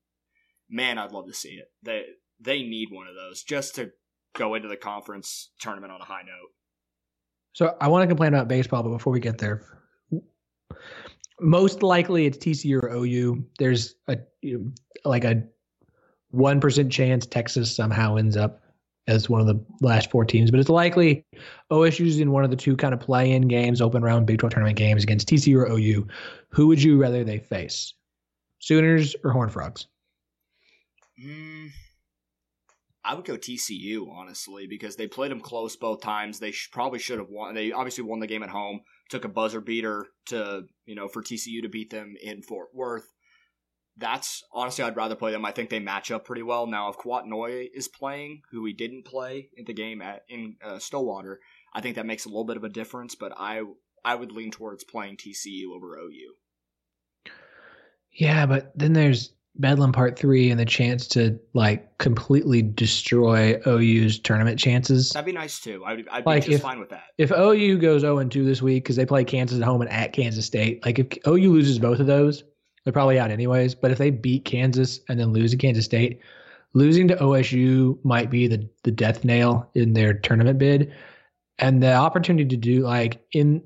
man, 0.69 0.97
I'd 0.97 1.11
love 1.11 1.27
to 1.27 1.33
see 1.33 1.53
it. 1.53 1.71
They 1.83 2.03
they 2.39 2.61
need 2.61 2.89
one 2.91 3.07
of 3.07 3.15
those 3.15 3.43
just 3.43 3.75
to 3.75 3.91
go 4.35 4.55
into 4.55 4.67
the 4.67 4.77
conference 4.77 5.51
tournament 5.59 5.91
on 5.91 6.01
a 6.01 6.05
high 6.05 6.21
note. 6.21 6.51
So 7.53 7.75
I 7.81 7.87
want 7.87 8.03
to 8.03 8.07
complain 8.07 8.33
about 8.33 8.47
baseball, 8.47 8.83
but 8.83 8.89
before 8.89 9.11
we 9.11 9.19
get 9.19 9.39
there, 9.39 9.63
most 11.39 11.83
likely 11.83 12.25
it's 12.25 12.37
TCU 12.37 12.81
or 12.81 12.89
OU. 12.89 13.45
There's 13.59 13.95
a 14.07 14.17
you 14.41 14.59
know, 14.59 14.71
like 15.09 15.23
a 15.23 15.43
one 16.31 16.59
percent 16.59 16.91
chance 16.91 17.25
Texas 17.25 17.75
somehow 17.75 18.15
ends 18.15 18.37
up 18.37 18.61
as 19.07 19.29
one 19.29 19.39
of 19.39 19.47
the 19.47 19.59
last 19.81 20.11
four 20.11 20.25
teams, 20.25 20.51
but 20.51 20.59
it's 20.59 20.69
likely 20.69 21.25
OSU's 21.71 22.19
in 22.19 22.31
one 22.31 22.43
of 22.43 22.49
the 22.49 22.57
two 22.57 22.75
kind 22.75 22.93
of 22.93 22.99
play-in 22.99 23.47
games, 23.47 23.81
open 23.81 24.03
round 24.03 24.27
Big 24.27 24.39
12 24.39 24.51
tournament 24.51 24.77
games 24.77 25.03
against 25.03 25.29
TCU 25.29 25.55
or 25.55 25.71
OU. 25.71 26.05
Who 26.49 26.67
would 26.67 26.83
you 26.83 27.01
rather 27.01 27.23
they 27.23 27.39
face, 27.39 27.93
Sooners 28.59 29.15
or 29.23 29.31
Horn 29.31 29.49
Frogs? 29.49 29.87
Mm, 31.23 31.71
I 33.07 33.13
would 33.15 33.23
go 33.23 33.37
TCU 33.37 34.11
honestly 34.11 34.67
because 34.67 34.97
they 34.97 35.07
played 35.07 35.31
them 35.31 35.39
close 35.39 35.77
both 35.77 36.01
times. 36.01 36.39
They 36.39 36.51
sh- 36.51 36.69
probably 36.73 36.99
should 36.99 37.19
have 37.19 37.29
won. 37.29 37.55
They 37.55 37.71
obviously 37.71 38.03
won 38.03 38.19
the 38.19 38.27
game 38.27 38.43
at 38.43 38.49
home. 38.49 38.81
Took 39.09 39.23
a 39.23 39.29
buzzer 39.29 39.61
beater 39.61 40.07
to 40.25 40.63
you 40.85 40.93
know 40.93 41.07
for 41.07 41.23
TCU 41.23 41.61
to 41.61 41.69
beat 41.69 41.89
them 41.89 42.15
in 42.21 42.41
Fort 42.41 42.67
Worth. 42.73 43.07
That's 43.95 44.43
honestly 44.51 44.83
I'd 44.83 44.97
rather 44.97 45.15
play 45.15 45.31
them. 45.31 45.45
I 45.45 45.53
think 45.53 45.69
they 45.69 45.79
match 45.79 46.11
up 46.11 46.25
pretty 46.25 46.43
well. 46.43 46.67
Now 46.67 46.89
if 46.89 46.97
Kouat 46.97 47.23
is 47.73 47.87
playing, 47.87 48.41
who 48.51 48.65
he 48.65 48.73
didn't 48.73 49.05
play 49.05 49.49
in 49.55 49.63
the 49.63 49.73
game 49.73 50.01
at 50.01 50.23
in 50.27 50.57
uh, 50.61 50.77
Stillwater, 50.77 51.39
I 51.73 51.79
think 51.79 51.95
that 51.95 52.05
makes 52.05 52.25
a 52.25 52.29
little 52.29 52.43
bit 52.43 52.57
of 52.57 52.65
a 52.65 52.69
difference. 52.69 53.15
But 53.15 53.31
I 53.37 53.61
I 54.03 54.15
would 54.15 54.33
lean 54.33 54.51
towards 54.51 54.83
playing 54.83 55.15
TCU 55.15 55.73
over 55.73 55.97
OU. 55.97 57.31
Yeah, 58.11 58.45
but 58.47 58.77
then 58.77 58.91
there's 58.91 59.31
Bedlam 59.59 59.91
Part 59.91 60.17
Three 60.17 60.49
and 60.51 60.59
the 60.59 60.65
chance 60.65 61.07
to 61.07 61.39
like 61.53 61.97
completely 61.97 62.61
destroy 62.61 63.59
OU's 63.65 64.19
tournament 64.19 64.59
chances. 64.59 65.11
That'd 65.11 65.25
be 65.25 65.31
nice 65.31 65.59
too. 65.59 65.83
I'd, 65.85 66.07
I'd 66.09 66.25
like 66.25 66.43
be 66.45 66.51
just 66.51 66.55
if, 66.57 66.61
fine 66.61 66.79
with 66.79 66.89
that. 66.89 67.05
If 67.17 67.31
OU 67.31 67.79
goes 67.79 68.01
0 68.01 68.19
and 68.19 68.31
2 68.31 68.45
this 68.45 68.61
week 68.61 68.83
because 68.83 68.95
they 68.95 69.05
play 69.05 69.23
Kansas 69.23 69.59
at 69.59 69.63
home 69.63 69.81
and 69.81 69.89
at 69.89 70.13
Kansas 70.13 70.45
State, 70.45 70.85
like 70.85 70.99
if 70.99 71.07
OU 71.27 71.51
loses 71.51 71.79
both 71.79 71.99
of 71.99 72.07
those, 72.07 72.43
they're 72.83 72.93
probably 72.93 73.19
out 73.19 73.31
anyways. 73.31 73.75
But 73.75 73.91
if 73.91 73.97
they 73.97 74.11
beat 74.11 74.45
Kansas 74.45 74.99
and 75.09 75.19
then 75.19 75.33
lose 75.33 75.51
to 75.51 75.57
Kansas 75.57 75.85
State, 75.85 76.21
losing 76.73 77.07
to 77.07 77.15
OSU 77.15 77.97
might 78.03 78.29
be 78.29 78.47
the 78.47 78.67
the 78.83 78.91
death 78.91 79.23
nail 79.23 79.69
in 79.73 79.93
their 79.93 80.13
tournament 80.13 80.59
bid. 80.59 80.93
And 81.59 81.81
the 81.81 81.93
opportunity 81.93 82.47
to 82.47 82.57
do 82.57 82.81
like 82.81 83.25
in 83.31 83.63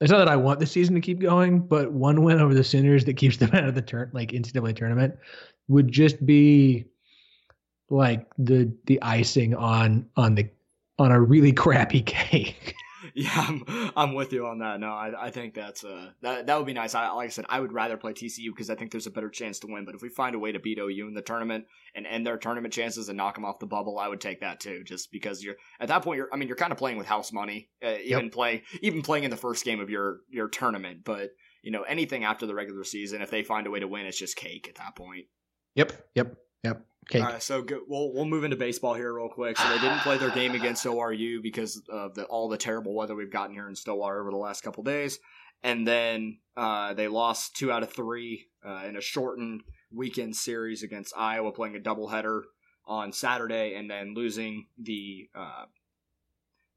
it's 0.00 0.10
not 0.10 0.18
that 0.18 0.28
I 0.28 0.36
want 0.36 0.60
the 0.60 0.66
season 0.66 0.94
to 0.94 1.00
keep 1.00 1.18
going, 1.18 1.60
but 1.60 1.92
one 1.92 2.22
win 2.22 2.40
over 2.40 2.54
the 2.54 2.64
Sooners 2.64 3.04
that 3.04 3.16
keeps 3.16 3.36
them 3.38 3.50
out 3.52 3.64
of 3.64 3.74
the 3.74 3.82
turn 3.82 4.10
like 4.12 4.32
NCAA 4.32 4.74
tournament 4.76 5.14
would 5.68 5.90
just 5.90 6.24
be 6.24 6.86
like 7.90 8.26
the 8.38 8.72
the 8.86 9.00
icing 9.02 9.54
on 9.54 10.06
on 10.16 10.34
the 10.34 10.48
on 10.98 11.12
a 11.12 11.20
really 11.20 11.52
crappy 11.64 12.02
cake. 12.02 12.74
yeah, 13.14 13.32
I'm, 13.34 13.92
I'm 13.96 14.14
with 14.14 14.32
you 14.32 14.46
on 14.46 14.58
that. 14.58 14.80
No, 14.80 14.88
I, 14.88 15.26
I 15.26 15.30
think 15.30 15.54
that's 15.54 15.84
uh 15.84 16.10
that 16.22 16.46
that 16.46 16.56
would 16.56 16.66
be 16.66 16.72
nice. 16.72 16.94
I 16.94 17.10
like 17.12 17.26
I 17.26 17.30
said, 17.30 17.46
I 17.48 17.60
would 17.60 17.72
rather 17.72 17.96
play 17.96 18.12
TCU 18.12 18.50
because 18.50 18.70
I 18.70 18.74
think 18.74 18.90
there's 18.90 19.06
a 19.06 19.10
better 19.10 19.30
chance 19.30 19.58
to 19.60 19.66
win. 19.66 19.84
But 19.84 19.94
if 19.94 20.02
we 20.02 20.08
find 20.08 20.34
a 20.34 20.38
way 20.38 20.52
to 20.52 20.58
beat 20.58 20.78
OU 20.78 21.08
in 21.08 21.14
the 21.14 21.22
tournament 21.22 21.66
and 21.94 22.06
end 22.06 22.26
their 22.26 22.36
tournament 22.36 22.74
chances 22.74 23.08
and 23.08 23.16
knock 23.16 23.34
them 23.34 23.44
off 23.44 23.58
the 23.58 23.66
bubble, 23.66 23.98
I 23.98 24.08
would 24.08 24.20
take 24.20 24.40
that 24.40 24.60
too. 24.60 24.82
Just 24.84 25.10
because 25.12 25.42
you're 25.42 25.56
at 25.80 25.88
that 25.88 26.02
point, 26.02 26.18
you're 26.18 26.28
I 26.32 26.36
mean 26.36 26.48
you're 26.48 26.56
kind 26.56 26.72
of 26.72 26.78
playing 26.78 26.98
with 26.98 27.06
house 27.06 27.32
money, 27.32 27.68
uh, 27.84 27.94
even 28.04 28.24
yep. 28.24 28.32
playing 28.32 28.62
even 28.82 29.02
playing 29.02 29.24
in 29.24 29.30
the 29.30 29.36
first 29.36 29.64
game 29.64 29.80
of 29.80 29.90
your 29.90 30.20
your 30.28 30.48
tournament. 30.48 31.04
But 31.04 31.30
you 31.62 31.70
know 31.70 31.82
anything 31.82 32.24
after 32.24 32.46
the 32.46 32.54
regular 32.54 32.84
season, 32.84 33.22
if 33.22 33.30
they 33.30 33.42
find 33.42 33.66
a 33.66 33.70
way 33.70 33.80
to 33.80 33.88
win, 33.88 34.06
it's 34.06 34.18
just 34.18 34.36
cake 34.36 34.66
at 34.68 34.76
that 34.76 34.96
point. 34.96 35.26
Yep. 35.74 35.92
Yep. 36.14 36.36
Yep. 36.64 36.84
Okay. 37.12 37.38
So 37.40 37.64
we'll 37.88 38.12
we'll 38.12 38.24
move 38.24 38.44
into 38.44 38.56
baseball 38.56 38.94
here 38.94 39.12
real 39.12 39.28
quick. 39.28 39.56
So 39.58 39.68
they 39.68 39.80
didn't 39.80 40.00
play 40.00 40.18
their 40.18 40.30
game 40.30 40.54
against 40.54 40.84
ORU 40.84 41.42
because 41.42 41.82
of 41.88 42.14
the, 42.14 42.24
all 42.24 42.48
the 42.48 42.56
terrible 42.56 42.94
weather 42.94 43.14
we've 43.14 43.32
gotten 43.32 43.54
here 43.54 43.68
in 43.68 43.74
Stillwater 43.74 44.20
over 44.20 44.30
the 44.30 44.36
last 44.36 44.62
couple 44.62 44.82
days, 44.84 45.18
and 45.62 45.86
then 45.86 46.38
uh, 46.56 46.94
they 46.94 47.08
lost 47.08 47.56
two 47.56 47.72
out 47.72 47.82
of 47.82 47.92
three 47.92 48.48
uh, 48.64 48.84
in 48.86 48.96
a 48.96 49.00
shortened 49.00 49.62
weekend 49.92 50.36
series 50.36 50.82
against 50.82 51.14
Iowa, 51.16 51.52
playing 51.52 51.74
a 51.74 51.80
doubleheader 51.80 52.42
on 52.86 53.12
Saturday, 53.12 53.74
and 53.74 53.90
then 53.90 54.14
losing 54.14 54.66
the 54.78 55.28
uh, 55.34 55.64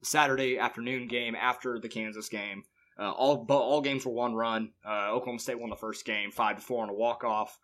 Saturday 0.01 0.57
afternoon 0.57 1.07
game 1.07 1.35
after 1.35 1.79
the 1.79 1.89
Kansas 1.89 2.29
game. 2.29 2.63
Uh, 2.97 3.11
all 3.11 3.45
all 3.49 3.81
games 3.81 4.05
were 4.05 4.11
one 4.11 4.33
run. 4.33 4.71
Uh, 4.87 5.11
Oklahoma 5.11 5.39
State 5.39 5.59
won 5.59 5.69
the 5.69 5.75
first 5.75 6.05
game, 6.05 6.31
five 6.31 6.55
to 6.55 6.61
four 6.61 6.81
on 6.81 6.89
a 6.89 6.93
walk 6.93 7.23
off 7.23 7.59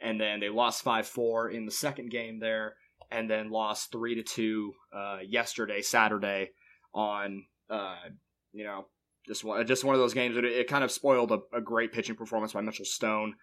and 0.00 0.20
then 0.20 0.40
they 0.40 0.48
lost 0.48 0.82
five 0.82 1.06
four 1.06 1.50
in 1.50 1.66
the 1.66 1.72
second 1.72 2.10
game 2.10 2.38
there, 2.40 2.74
and 3.10 3.28
then 3.28 3.50
lost 3.50 3.92
three 3.92 4.16
to 4.16 4.22
two 4.22 4.72
uh, 4.94 5.18
yesterday, 5.26 5.82
Saturday, 5.82 6.50
on 6.92 7.44
uh, 7.70 7.96
you 8.52 8.64
know 8.64 8.86
just 9.26 9.44
one 9.44 9.66
just 9.66 9.84
one 9.84 9.94
of 9.94 10.00
those 10.00 10.14
games. 10.14 10.36
It, 10.36 10.44
it 10.44 10.68
kind 10.68 10.84
of 10.84 10.90
spoiled 10.90 11.32
a, 11.32 11.40
a, 11.52 11.60
great 11.60 11.92
pitching 11.92 12.14
performance 12.14 12.52
by 12.52 12.60
Mitchell 12.60 12.84
Stone. 12.84 13.34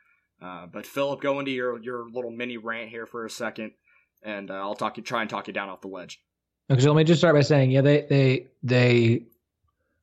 Uh, 0.42 0.66
but 0.68 0.86
Philip, 0.86 1.22
go 1.22 1.40
into 1.40 1.52
your 1.52 1.82
your 1.82 2.10
little 2.10 2.32
mini 2.32 2.58
rant 2.58 2.90
here 2.90 3.06
for 3.06 3.26
a 3.26 3.30
second, 3.30 3.72
and 4.22 4.50
uh, 4.52 4.56
I'll 4.56 4.76
talk 4.76 4.98
you 4.98 5.04
try 5.04 5.22
and 5.22 5.30
talk 5.30 5.48
you 5.48 5.54
down 5.54 5.70
off 5.70 5.82
the 5.82 5.88
ledge. 5.88 6.22
Okay, 6.72 6.82
so 6.82 6.92
let 6.92 6.98
me 6.98 7.04
just 7.04 7.20
start 7.20 7.36
by 7.36 7.42
saying, 7.42 7.72
yeah, 7.72 7.82
they 7.82 8.02
they 8.10 8.48
they 8.64 9.26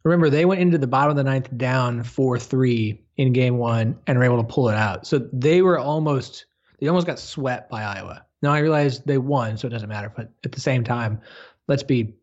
remember 0.09 0.31
they 0.31 0.45
went 0.45 0.61
into 0.61 0.79
the 0.79 0.87
bottom 0.87 1.11
of 1.11 1.17
the 1.17 1.25
ninth 1.25 1.49
down 1.57 2.03
four 2.03 2.39
three 2.39 3.01
in 3.17 3.33
game 3.33 3.59
one 3.59 3.99
and 4.07 4.19
were 4.19 4.25
able 4.25 4.43
to 4.43 4.49
pull 4.49 4.69
it 4.69 4.77
out. 4.77 5.07
So 5.07 5.29
they 5.33 5.63
were 5.63 5.79
almost 5.79 6.47
they 6.81 6.89
almost 6.89 7.07
got 7.07 7.19
swept 7.19 7.71
by 7.71 7.83
Iowa. 7.83 8.25
Now 8.43 8.53
I 8.53 8.61
realize 8.61 9.01
they 9.01 9.19
won, 9.19 9.57
so 9.57 9.67
it 9.67 9.71
doesn't 9.71 9.89
matter. 9.89 10.13
But 10.15 10.31
at 10.45 10.53
the 10.53 10.61
same 10.61 10.85
time, 10.85 11.21
let's 11.67 11.83
be 11.83 12.15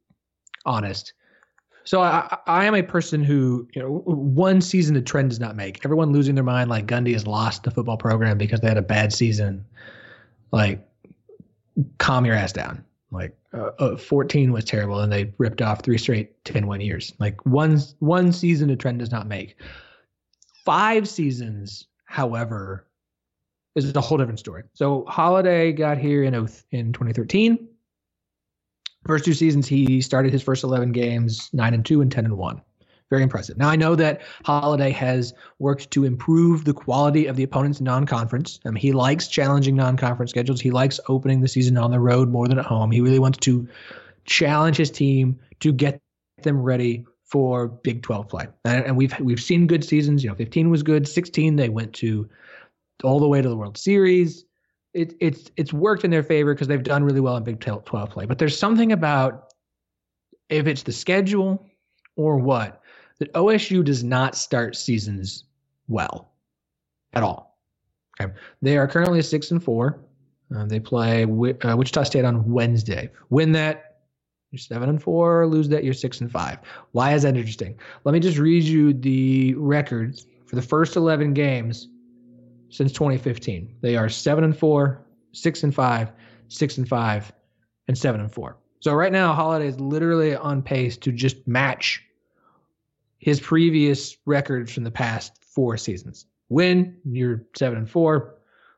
honest. 0.65 1.13
So 1.83 2.01
I, 2.01 2.37
I 2.47 2.65
am 2.65 2.73
a 2.73 2.81
person 2.81 3.23
who, 3.23 3.67
you 3.73 3.81
know, 3.81 4.01
one 4.05 4.61
season 4.61 4.95
a 4.95 5.01
trend 5.01 5.29
does 5.29 5.39
not 5.39 5.55
make. 5.55 5.85
Everyone 5.85 6.11
losing 6.11 6.33
their 6.33 6.43
mind 6.43 6.69
like 6.69 6.87
Gundy 6.87 7.13
has 7.13 7.27
lost 7.27 7.63
the 7.63 7.69
football 7.69 7.97
program 7.97 8.37
because 8.37 8.61
they 8.61 8.67
had 8.67 8.77
a 8.77 8.81
bad 8.81 9.13
season. 9.13 9.63
Like, 10.51 10.87
calm 11.97 12.25
your 12.25 12.35
ass 12.35 12.53
down. 12.53 12.84
Like, 13.11 13.37
uh, 13.53 13.71
uh, 13.79 13.97
14 13.97 14.51
was 14.51 14.65
terrible, 14.65 14.99
and 14.99 15.11
they 15.11 15.33
ripped 15.37 15.61
off 15.61 15.83
three 15.83 15.97
straight 15.97 16.43
10 16.45 16.67
win 16.67 16.81
years. 16.81 17.13
Like 17.19 17.45
one 17.45 17.79
one 17.99 18.31
season 18.31 18.69
a 18.69 18.75
trend 18.75 18.99
does 18.99 19.11
not 19.11 19.27
make. 19.27 19.61
Five 20.65 21.07
seasons, 21.07 21.87
however, 22.05 22.87
is 23.75 23.95
a 23.95 24.01
whole 24.01 24.17
different 24.17 24.39
story. 24.39 24.63
So 24.73 25.05
Holliday 25.07 25.71
got 25.73 25.97
here 25.97 26.23
in 26.23 26.33
in 26.71 26.93
2013. 26.93 27.69
First 29.05 29.25
two 29.25 29.33
seasons, 29.33 29.67
he 29.67 30.01
started 30.01 30.33
his 30.33 30.41
first 30.41 30.63
11 30.63 30.91
games, 30.91 31.49
nine 31.53 31.75
and 31.75 31.85
two 31.85 32.01
and 32.01 32.11
10 32.11 32.25
and 32.25 32.37
one. 32.37 32.61
Very 33.09 33.21
impressive. 33.21 33.57
Now 33.57 33.69
I 33.69 33.75
know 33.75 33.95
that 33.95 34.21
Holliday 34.45 34.89
has 34.91 35.33
worked 35.59 35.91
to 35.91 36.05
improve 36.05 36.65
the 36.65 36.73
quality 36.73 37.27
of 37.27 37.35
the 37.35 37.43
opponent's 37.43 37.79
non-conference. 37.79 38.59
I 38.65 38.69
mean, 38.69 38.81
he 38.81 38.93
likes 38.93 39.27
challenging 39.27 39.75
non-conference 39.75 40.31
schedules. 40.31 40.59
He 40.59 40.71
likes 40.71 40.99
opening 41.07 41.41
the 41.41 41.47
season 41.47 41.77
on 41.77 41.91
the 41.91 41.99
road 41.99 42.29
more 42.29 42.47
than 42.47 42.57
at 42.57 42.65
home. 42.65 42.89
He 42.91 43.01
really 43.01 43.19
wants 43.19 43.37
to 43.39 43.67
challenge 44.25 44.77
his 44.77 44.89
team 44.89 45.39
to 45.59 45.71
get 45.71 46.01
them 46.41 46.61
ready 46.61 47.05
for 47.25 47.67
Big 47.67 48.01
12 48.01 48.27
play. 48.27 48.47
And, 48.65 48.85
and 48.85 48.97
we've 48.97 49.17
we've 49.19 49.41
seen 49.41 49.67
good 49.67 49.83
seasons. 49.83 50.23
You 50.23 50.29
know, 50.29 50.35
15 50.35 50.69
was 50.69 50.83
good. 50.83 51.07
16 51.07 51.55
they 51.55 51.69
went 51.69 51.93
to 51.95 52.27
all 53.03 53.19
the 53.19 53.27
way 53.27 53.41
to 53.41 53.49
the 53.49 53.57
World 53.57 53.77
Series. 53.77 54.45
It, 54.93 55.15
it's 55.19 55.51
it's 55.57 55.73
worked 55.73 56.03
in 56.03 56.11
their 56.11 56.23
favor 56.23 56.53
because 56.53 56.67
they've 56.67 56.81
done 56.81 57.03
really 57.03 57.19
well 57.19 57.37
in 57.37 57.43
Big 57.43 57.59
12 57.59 58.09
play. 58.09 58.25
But 58.25 58.39
there's 58.39 58.57
something 58.57 58.91
about 58.91 59.53
if 60.49 60.67
it's 60.67 60.83
the 60.83 60.91
schedule 60.91 61.65
or 62.15 62.37
what 62.37 62.81
that 63.19 63.33
OSU 63.33 63.83
does 63.83 64.03
not 64.03 64.35
start 64.35 64.75
seasons 64.75 65.45
well 65.87 66.31
at 67.13 67.23
all. 67.23 67.57
Okay, 68.19 68.33
they 68.61 68.77
are 68.77 68.87
currently 68.87 69.21
six 69.21 69.51
and 69.51 69.63
four. 69.63 69.99
Uh, 70.55 70.65
they 70.65 70.79
play 70.79 71.23
uh, 71.23 71.75
Wichita 71.75 72.03
State 72.03 72.25
on 72.25 72.49
Wednesday. 72.49 73.09
Win 73.29 73.51
that, 73.53 73.95
you're 74.51 74.59
seven 74.59 74.89
and 74.89 75.01
four. 75.01 75.47
Lose 75.47 75.67
that, 75.69 75.83
you're 75.83 75.93
six 75.93 76.21
and 76.21 76.31
five. 76.31 76.59
Why 76.91 77.13
is 77.13 77.23
that 77.23 77.35
interesting? 77.35 77.77
Let 78.03 78.13
me 78.13 78.19
just 78.19 78.37
read 78.37 78.63
you 78.63 78.93
the 78.93 79.53
records 79.55 80.27
for 80.45 80.55
the 80.55 80.61
first 80.61 80.95
11 80.95 81.33
games 81.33 81.89
since 82.69 82.91
2015. 82.91 83.75
They 83.81 83.95
are 83.95 84.07
seven 84.07 84.43
and 84.43 84.57
four, 84.57 85.05
six 85.33 85.63
and 85.63 85.73
five, 85.73 86.11
six 86.47 86.77
and 86.77 86.87
five, 86.87 87.33
and 87.87 87.97
seven 87.97 88.21
and 88.21 88.31
four. 88.31 88.57
So 88.79 88.93
right 88.93 89.11
now, 89.11 89.33
Holliday 89.33 89.67
is 89.67 89.79
literally 89.79 90.35
on 90.35 90.61
pace 90.61 90.95
to 90.97 91.11
just 91.11 91.47
match 91.47 92.03
his 93.19 93.39
previous 93.39 94.17
records 94.25 94.73
from 94.73 94.83
the 94.83 94.91
past 94.91 95.43
four 95.43 95.77
seasons. 95.77 96.25
Win, 96.49 96.97
you're 97.05 97.43
seven 97.55 97.79
and 97.79 97.89
four. 97.89 98.35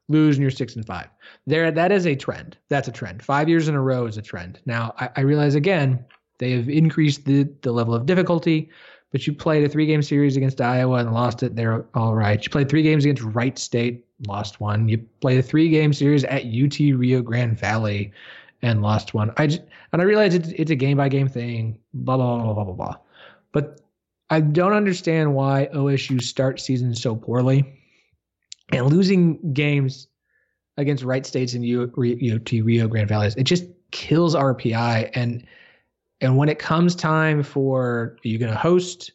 Lose, 0.09 0.37
and 0.37 0.41
you're 0.41 0.51
six 0.51 0.75
and 0.75 0.85
five. 0.85 1.07
There, 1.47 1.69
that 1.69 1.91
is 1.91 2.07
a 2.07 2.15
trend. 2.15 2.57
That's 2.69 2.87
a 2.87 2.93
trend. 2.93 3.21
Five 3.21 3.49
years 3.49 3.67
in 3.67 3.75
a 3.75 3.81
row 3.81 4.05
is 4.05 4.17
a 4.17 4.21
trend. 4.21 4.59
Now, 4.65 4.93
I, 4.97 5.09
I 5.17 5.21
realize 5.21 5.55
again 5.55 6.05
they 6.37 6.51
have 6.51 6.69
increased 6.69 7.25
the 7.25 7.49
the 7.61 7.73
level 7.73 7.93
of 7.93 8.05
difficulty 8.05 8.69
but 9.11 9.25
you 9.25 9.33
played 9.33 9.63
a 9.63 9.69
three 9.69 9.85
game 9.85 10.01
series 10.01 10.35
against 10.35 10.59
Iowa 10.59 10.97
and 10.97 11.13
lost 11.13 11.43
it. 11.43 11.55
They're 11.55 11.85
all 11.93 12.13
right. 12.13 12.43
You 12.43 12.49
played 12.49 12.69
three 12.69 12.83
games 12.83 13.05
against 13.05 13.23
Wright 13.23 13.57
State, 13.57 14.05
lost 14.27 14.59
one. 14.59 14.89
You 14.89 14.97
played 15.21 15.39
a 15.39 15.41
three 15.41 15.69
game 15.69 15.93
series 15.93 16.23
at 16.25 16.43
UT 16.45 16.77
Rio 16.79 17.21
Grande 17.21 17.57
Valley 17.57 18.11
and 18.61 18.81
lost 18.81 19.13
one. 19.13 19.31
I 19.37 19.47
just, 19.47 19.61
and 19.93 20.01
I 20.01 20.05
realize 20.05 20.33
it's, 20.33 20.49
it's 20.49 20.71
a 20.71 20.75
game 20.75 20.97
by 20.97 21.09
game 21.09 21.29
thing, 21.29 21.77
blah, 21.93 22.17
blah, 22.17 22.43
blah, 22.43 22.53
blah, 22.53 22.63
blah, 22.65 22.73
blah. 22.73 22.95
But 23.53 23.81
I 24.29 24.41
don't 24.41 24.73
understand 24.73 25.33
why 25.33 25.69
OSU 25.73 26.21
starts 26.21 26.63
seasons 26.63 27.01
so 27.01 27.15
poorly 27.15 27.81
and 28.71 28.87
losing 28.87 29.53
games 29.53 30.07
against 30.77 31.03
Wright 31.03 31.25
States 31.25 31.53
and 31.53 31.63
UT 31.63 32.51
Rio 32.51 32.87
Grande 32.87 33.07
Valley. 33.07 33.31
It 33.37 33.43
just 33.43 33.65
kills 33.91 34.35
RPI. 34.35 35.09
And 35.13 35.45
and 36.19 36.35
when 36.35 36.49
it 36.49 36.59
comes 36.59 36.95
time 36.95 37.43
for 37.43 38.17
are 38.23 38.27
you 38.27 38.37
going 38.37 38.51
to 38.51 38.57
host? 38.57 39.11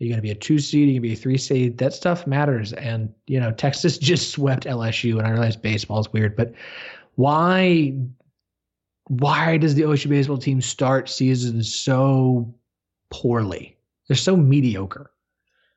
Are 0.00 0.04
you 0.04 0.10
going 0.10 0.18
to 0.18 0.22
be 0.22 0.30
a 0.30 0.34
two 0.34 0.58
seed? 0.58 0.88
Are 0.88 0.92
you 0.92 1.00
going 1.00 1.02
to 1.02 1.08
be 1.08 1.12
a 1.14 1.16
three 1.22 1.38
seed? 1.38 1.78
That 1.78 1.94
stuff 1.94 2.26
matters. 2.26 2.72
And, 2.74 3.12
you 3.26 3.40
know, 3.40 3.50
Texas 3.50 3.98
just 4.12 4.30
swept 4.30 4.64
LSU. 4.64 5.18
And 5.18 5.26
I 5.26 5.30
realize 5.30 5.56
baseball 5.56 6.00
is 6.00 6.12
weird, 6.12 6.36
but 6.36 6.52
why 7.16 7.94
why 9.08 9.56
does 9.56 9.74
the 9.74 9.82
OSU 9.82 10.08
baseball 10.08 10.38
team 10.38 10.60
start 10.60 11.08
seasons 11.08 11.72
so 11.72 12.52
poorly? 13.10 13.75
They're 14.08 14.16
so 14.16 14.36
mediocre. 14.36 15.10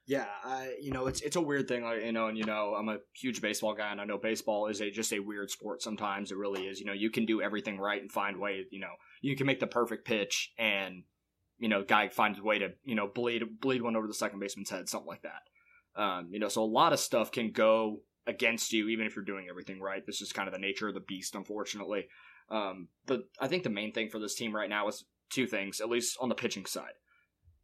Yeah, 0.06 0.26
I, 0.44 0.74
you 0.82 0.92
know, 0.92 1.06
it's 1.06 1.22
it's 1.22 1.36
a 1.36 1.42
weird 1.42 1.68
thing, 1.68 1.84
you 2.04 2.12
know, 2.12 2.28
and 2.28 2.38
you 2.38 2.44
know, 2.44 2.74
I'm 2.76 2.90
a 2.90 2.98
huge 3.14 3.42
baseball 3.42 3.76
guy, 3.76 3.92
and 3.92 4.02
I 4.02 4.06
know 4.06 4.18
baseball 4.18 4.66
is 4.66 4.82
a 4.82 4.90
just 4.90 5.14
a 5.14 5.20
weird 5.20 5.52
sport. 5.52 5.84
Sometimes 5.84 6.32
it 6.32 6.38
really 6.38 6.66
is. 6.66 6.80
You 6.80 6.88
know, 6.88 6.94
you 6.94 7.12
can 7.12 7.28
do 7.28 7.44
everything 7.44 7.78
right 7.78 8.02
and 8.02 8.12
find 8.12 8.40
ways. 8.40 8.66
You 8.72 8.80
know, 8.80 8.94
you 9.22 9.36
can 9.36 9.46
make 9.46 9.60
the 9.60 9.68
perfect 9.68 10.08
pitch, 10.08 10.52
and 10.58 11.04
you 11.60 11.70
know, 11.70 11.84
guy 11.84 12.08
finds 12.08 12.40
a 12.40 12.44
way 12.44 12.58
to 12.58 12.70
you 12.84 12.96
know 12.96 13.08
bleed 13.08 13.44
bleed 13.62 13.84
one 13.84 13.96
over 13.96 14.08
the 14.08 14.14
second 14.16 14.40
baseman's 14.40 14.72
head, 14.72 14.90
something 14.90 15.08
like 15.08 15.22
that. 15.22 16.02
Um, 16.02 16.30
you 16.32 16.40
know, 16.40 16.48
so 16.48 16.64
a 16.64 16.66
lot 16.66 16.92
of 16.92 17.00
stuff 17.00 17.32
can 17.32 17.52
go 17.52 18.02
against 18.26 18.74
you, 18.74 18.90
even 18.90 19.06
if 19.06 19.16
you're 19.16 19.26
doing 19.26 19.46
everything 19.48 19.80
right. 19.80 20.04
This 20.06 20.22
is 20.22 20.32
kind 20.32 20.48
of 20.48 20.54
the 20.54 20.60
nature 20.60 20.88
of 20.88 20.96
the 20.96 21.02
beast, 21.02 21.36
unfortunately. 21.36 22.08
Um, 22.50 22.88
but 23.06 23.26
I 23.40 23.48
think 23.48 23.62
the 23.62 23.70
main 23.70 23.92
thing 23.92 24.10
for 24.10 24.18
this 24.18 24.34
team 24.36 24.56
right 24.56 24.70
now 24.70 24.88
is 24.88 25.06
two 25.30 25.46
things, 25.46 25.82
at 25.82 25.90
least 25.90 26.18
on 26.20 26.30
the 26.30 26.36
pitching 26.36 26.66
side. 26.66 26.94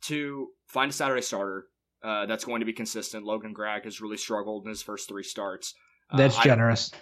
To 0.04 0.50
find 0.68 0.92
a 0.92 0.94
Saturday 0.94 1.22
starter 1.22 1.66
uh, 2.04 2.26
that's 2.28 2.46
going 2.46 2.60
to 2.60 2.66
be 2.66 2.74
consistent. 2.74 3.26
Logan 3.26 3.54
Gragg 3.54 3.84
has 3.86 4.00
really 4.00 4.18
struggled 4.18 4.66
in 4.66 4.70
his 4.70 4.84
first 4.84 5.10
three 5.10 5.24
starts. 5.24 5.74
Uh, 6.12 6.18
that's 6.18 6.38
generous. 6.40 6.92
I, 6.94 6.98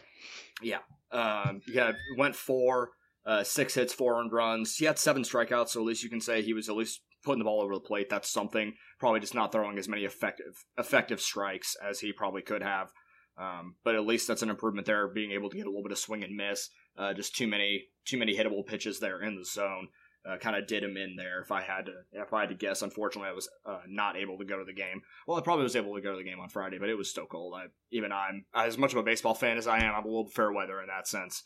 yeah. 0.63 0.79
Um, 1.12 1.62
yeah, 1.67 1.91
went 2.17 2.36
four, 2.36 2.91
uh, 3.25 3.43
six 3.43 3.75
hits, 3.75 3.93
four 3.93 4.19
earned 4.19 4.32
runs. 4.32 4.77
He 4.77 4.86
had 4.86 4.97
seven 4.97 5.23
strikeouts, 5.23 5.69
so 5.69 5.82
at 5.82 5.86
least 5.86 6.03
you 6.03 6.10
can 6.10 6.21
say 6.21 6.41
he 6.41 6.53
was 6.53 6.69
at 6.69 6.75
least 6.75 7.01
putting 7.23 7.39
the 7.39 7.45
ball 7.45 7.62
over 7.62 7.73
the 7.73 7.82
plate. 7.82 8.10
That's 8.10 8.32
something. 8.32 8.73
Probably 8.99 9.19
just 9.19 9.36
not 9.36 9.51
throwing 9.51 9.77
as 9.77 9.89
many 9.89 10.06
effective 10.06 10.63
effective 10.77 11.21
strikes 11.21 11.75
as 11.75 11.99
he 11.99 12.13
probably 12.13 12.41
could 12.41 12.63
have. 12.63 12.91
Um, 13.38 13.75
but 13.84 13.95
at 13.95 14.06
least 14.06 14.27
that's 14.27 14.43
an 14.43 14.49
improvement 14.49 14.86
there, 14.86 15.08
being 15.08 15.32
able 15.32 15.49
to 15.49 15.58
get 15.58 15.65
a 15.65 15.69
little 15.69 15.84
bit 15.84 15.91
of 15.91 15.97
swing 15.97 16.23
and 16.23 16.36
miss. 16.36 16.69
Uh, 16.97 17.13
just 17.13 17.36
too 17.36 17.47
many 17.47 17.86
too 18.06 18.17
many 18.17 18.38
hittable 18.38 18.65
pitches 18.65 18.99
there 18.99 19.21
in 19.21 19.36
the 19.36 19.45
zone 19.45 19.88
uh, 20.30 20.38
kind 20.38 20.56
of 20.56 20.68
did 20.68 20.84
him 20.84 20.96
in 20.98 21.16
there. 21.16 21.42
If 21.42 21.52
I 21.52 21.62
had 21.62 21.88
to, 21.88 21.94
if 22.14 22.34
I 22.34 22.42
had 22.42 22.50
to 22.50 22.56
guess, 22.56 22.82
unfortunately, 22.82 23.30
I 23.30 23.34
was 23.34 23.50
uh, 23.66 23.82
not 23.88 24.16
able 24.16 24.38
to 24.38 24.46
go 24.46 24.58
to 24.58 24.66
the 24.66 24.74
game. 24.74 25.02
Well, 25.28 25.38
I 25.38 25.42
probably 25.42 25.64
was 25.64 25.76
able 25.76 25.96
to 25.96 26.02
go 26.02 26.12
to 26.12 26.18
the 26.18 26.24
game 26.24 26.40
on 26.40 26.50
Friday, 26.50 26.78
but 26.80 26.90
it 26.90 26.98
was 26.98 27.10
still 27.10 27.26
cold. 27.26 27.54
I 27.56 27.66
even 27.92 28.12
I'm 28.12 28.46
as 28.54 28.78
much 28.78 28.94
of 28.94 29.00
a 29.00 29.04
baseball 29.04 29.34
fan 29.34 29.58
as 29.58 29.68
I 29.68 29.80
am. 29.80 29.94
I'm 29.96 30.06
a 30.06 30.08
little 30.08 30.30
fair 30.30 30.52
weather 30.52 30.82
in 30.82 30.88
that 30.88 31.08
sense. 31.08 31.44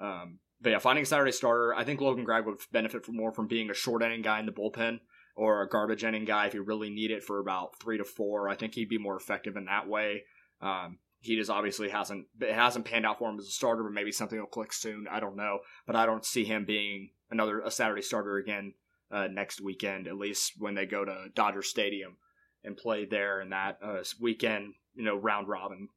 Um, 0.00 0.38
but 0.60 0.70
yeah, 0.70 0.78
finding 0.78 1.02
a 1.02 1.06
Saturday 1.06 1.32
starter, 1.32 1.74
I 1.74 1.84
think 1.84 2.00
Logan 2.00 2.24
Gragg 2.24 2.46
would 2.46 2.58
benefit 2.72 3.04
from 3.04 3.16
more 3.16 3.32
from 3.32 3.46
being 3.46 3.70
a 3.70 3.74
short 3.74 4.02
inning 4.02 4.22
guy 4.22 4.40
in 4.40 4.46
the 4.46 4.52
bullpen 4.52 5.00
or 5.36 5.62
a 5.62 5.68
garbage 5.68 6.04
inning 6.04 6.24
guy 6.24 6.46
if 6.46 6.54
you 6.54 6.62
really 6.62 6.90
need 6.90 7.10
it 7.12 7.22
for 7.22 7.38
about 7.38 7.78
three 7.80 7.96
to 7.96 8.04
four. 8.04 8.48
I 8.48 8.56
think 8.56 8.74
he'd 8.74 8.88
be 8.88 8.98
more 8.98 9.16
effective 9.16 9.56
in 9.56 9.66
that 9.66 9.88
way. 9.88 10.24
Um, 10.60 10.98
he 11.20 11.36
just 11.36 11.50
obviously 11.50 11.88
hasn't 11.88 12.26
it 12.40 12.54
hasn't 12.54 12.84
panned 12.84 13.06
out 13.06 13.18
for 13.18 13.28
him 13.28 13.38
as 13.38 13.46
a 13.46 13.50
starter, 13.50 13.82
but 13.82 13.92
maybe 13.92 14.12
something 14.12 14.38
will 14.38 14.46
click 14.46 14.72
soon. 14.72 15.06
I 15.10 15.20
don't 15.20 15.36
know, 15.36 15.60
but 15.86 15.96
I 15.96 16.06
don't 16.06 16.24
see 16.24 16.44
him 16.44 16.64
being 16.64 17.10
another 17.30 17.60
a 17.60 17.70
Saturday 17.70 18.02
starter 18.02 18.36
again 18.36 18.74
uh, 19.10 19.28
next 19.28 19.60
weekend, 19.60 20.06
at 20.06 20.16
least 20.16 20.54
when 20.58 20.74
they 20.74 20.86
go 20.86 21.04
to 21.04 21.26
Dodger 21.34 21.62
Stadium 21.62 22.16
and 22.64 22.76
play 22.76 23.04
there 23.04 23.40
in 23.40 23.50
that 23.50 23.78
uh, 23.82 24.02
weekend, 24.20 24.74
you 24.94 25.04
know, 25.04 25.16
round 25.16 25.48
robin. 25.48 25.88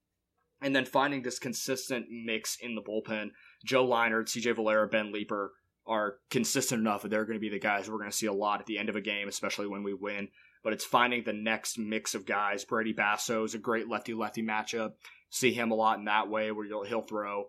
And 0.61 0.75
then 0.75 0.85
finding 0.85 1.23
this 1.23 1.39
consistent 1.39 2.05
mix 2.09 2.57
in 2.61 2.75
the 2.75 2.83
bullpen. 2.83 3.31
Joe 3.65 3.85
Leinart, 3.85 4.27
CJ 4.27 4.55
Valera, 4.55 4.87
Ben 4.87 5.11
Leeper 5.11 5.53
are 5.87 6.17
consistent 6.29 6.79
enough 6.79 7.01
that 7.01 7.09
they're 7.09 7.25
going 7.25 7.37
to 7.37 7.41
be 7.41 7.49
the 7.49 7.59
guys 7.59 7.89
we're 7.89 7.97
going 7.97 8.11
to 8.11 8.15
see 8.15 8.27
a 8.27 8.33
lot 8.33 8.59
at 8.59 8.67
the 8.67 8.77
end 8.77 8.87
of 8.87 8.95
a 8.95 9.01
game, 9.01 9.27
especially 9.27 9.67
when 9.67 9.81
we 9.81 9.93
win. 9.93 10.27
But 10.63 10.73
it's 10.73 10.85
finding 10.85 11.23
the 11.23 11.33
next 11.33 11.79
mix 11.79 12.13
of 12.13 12.25
guys. 12.25 12.65
Brady 12.65 12.93
Basso 12.93 13.43
is 13.43 13.55
a 13.55 13.59
great 13.59 13.89
lefty 13.89 14.13
lefty 14.13 14.43
matchup. 14.43 14.91
See 15.29 15.53
him 15.53 15.71
a 15.71 15.75
lot 15.75 15.97
in 15.97 16.05
that 16.05 16.29
way 16.29 16.51
where 16.51 16.65
he'll 16.85 17.01
throw 17.01 17.45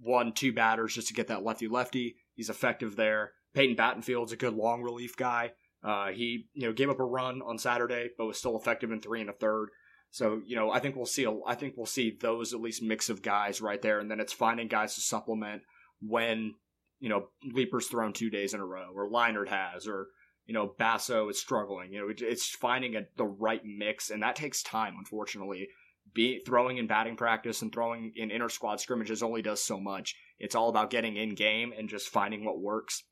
one, 0.00 0.32
two 0.32 0.52
batters 0.52 0.94
just 0.94 1.08
to 1.08 1.14
get 1.14 1.28
that 1.28 1.44
lefty 1.44 1.68
lefty. 1.68 2.16
He's 2.34 2.50
effective 2.50 2.96
there. 2.96 3.32
Peyton 3.54 3.76
Battenfield's 3.76 4.32
a 4.32 4.36
good 4.36 4.54
long 4.54 4.82
relief 4.82 5.16
guy. 5.16 5.52
Uh, 5.82 6.08
he 6.08 6.46
you 6.54 6.66
know 6.66 6.72
gave 6.72 6.90
up 6.90 7.00
a 7.00 7.04
run 7.04 7.40
on 7.42 7.58
Saturday, 7.58 8.10
but 8.16 8.26
was 8.26 8.38
still 8.38 8.56
effective 8.56 8.90
in 8.90 9.00
three 9.00 9.20
and 9.20 9.30
a 9.30 9.32
third. 9.32 9.68
So 10.10 10.40
you 10.46 10.56
know 10.56 10.70
I 10.70 10.80
think 10.80 10.96
we'll 10.96 11.06
see 11.06 11.24
a, 11.24 11.32
I 11.46 11.54
think 11.54 11.74
we'll 11.76 11.86
see 11.86 12.16
those 12.20 12.52
at 12.52 12.60
least 12.60 12.82
mix 12.82 13.08
of 13.10 13.22
guys 13.22 13.60
right 13.60 13.80
there, 13.80 14.00
and 14.00 14.10
then 14.10 14.20
it's 14.20 14.32
finding 14.32 14.68
guys 14.68 14.94
to 14.94 15.00
supplement 15.00 15.62
when 16.00 16.54
you 17.00 17.08
know 17.08 17.28
Leeper's 17.44 17.86
thrown 17.86 18.12
two 18.12 18.30
days 18.30 18.54
in 18.54 18.60
a 18.60 18.66
row, 18.66 18.90
or 18.94 19.10
Leinart 19.10 19.48
has, 19.48 19.86
or 19.86 20.08
you 20.48 20.54
know 20.54 20.74
Basso 20.78 21.28
is 21.28 21.38
struggling. 21.38 21.92
You 21.92 22.00
know 22.00 22.14
it's 22.18 22.48
finding 22.48 22.96
a, 22.96 23.02
the 23.16 23.26
right 23.26 23.62
mix, 23.64 24.10
and 24.10 24.22
that 24.22 24.34
takes 24.34 24.62
time, 24.62 24.94
unfortunately. 24.98 25.68
be 26.14 26.40
throwing 26.40 26.78
in 26.78 26.86
batting 26.86 27.16
practice 27.16 27.62
and 27.62 27.72
throwing 27.72 28.12
in 28.16 28.30
inter 28.30 28.48
squad 28.48 28.80
scrimmages 28.80 29.22
only 29.22 29.42
does 29.42 29.62
so 29.62 29.78
much. 29.78 30.16
It's 30.38 30.54
all 30.54 30.70
about 30.70 30.90
getting 30.90 31.16
in 31.16 31.34
game 31.34 31.72
and 31.76 31.88
just 31.88 32.08
finding 32.08 32.44
what 32.44 32.60
works 32.60 33.04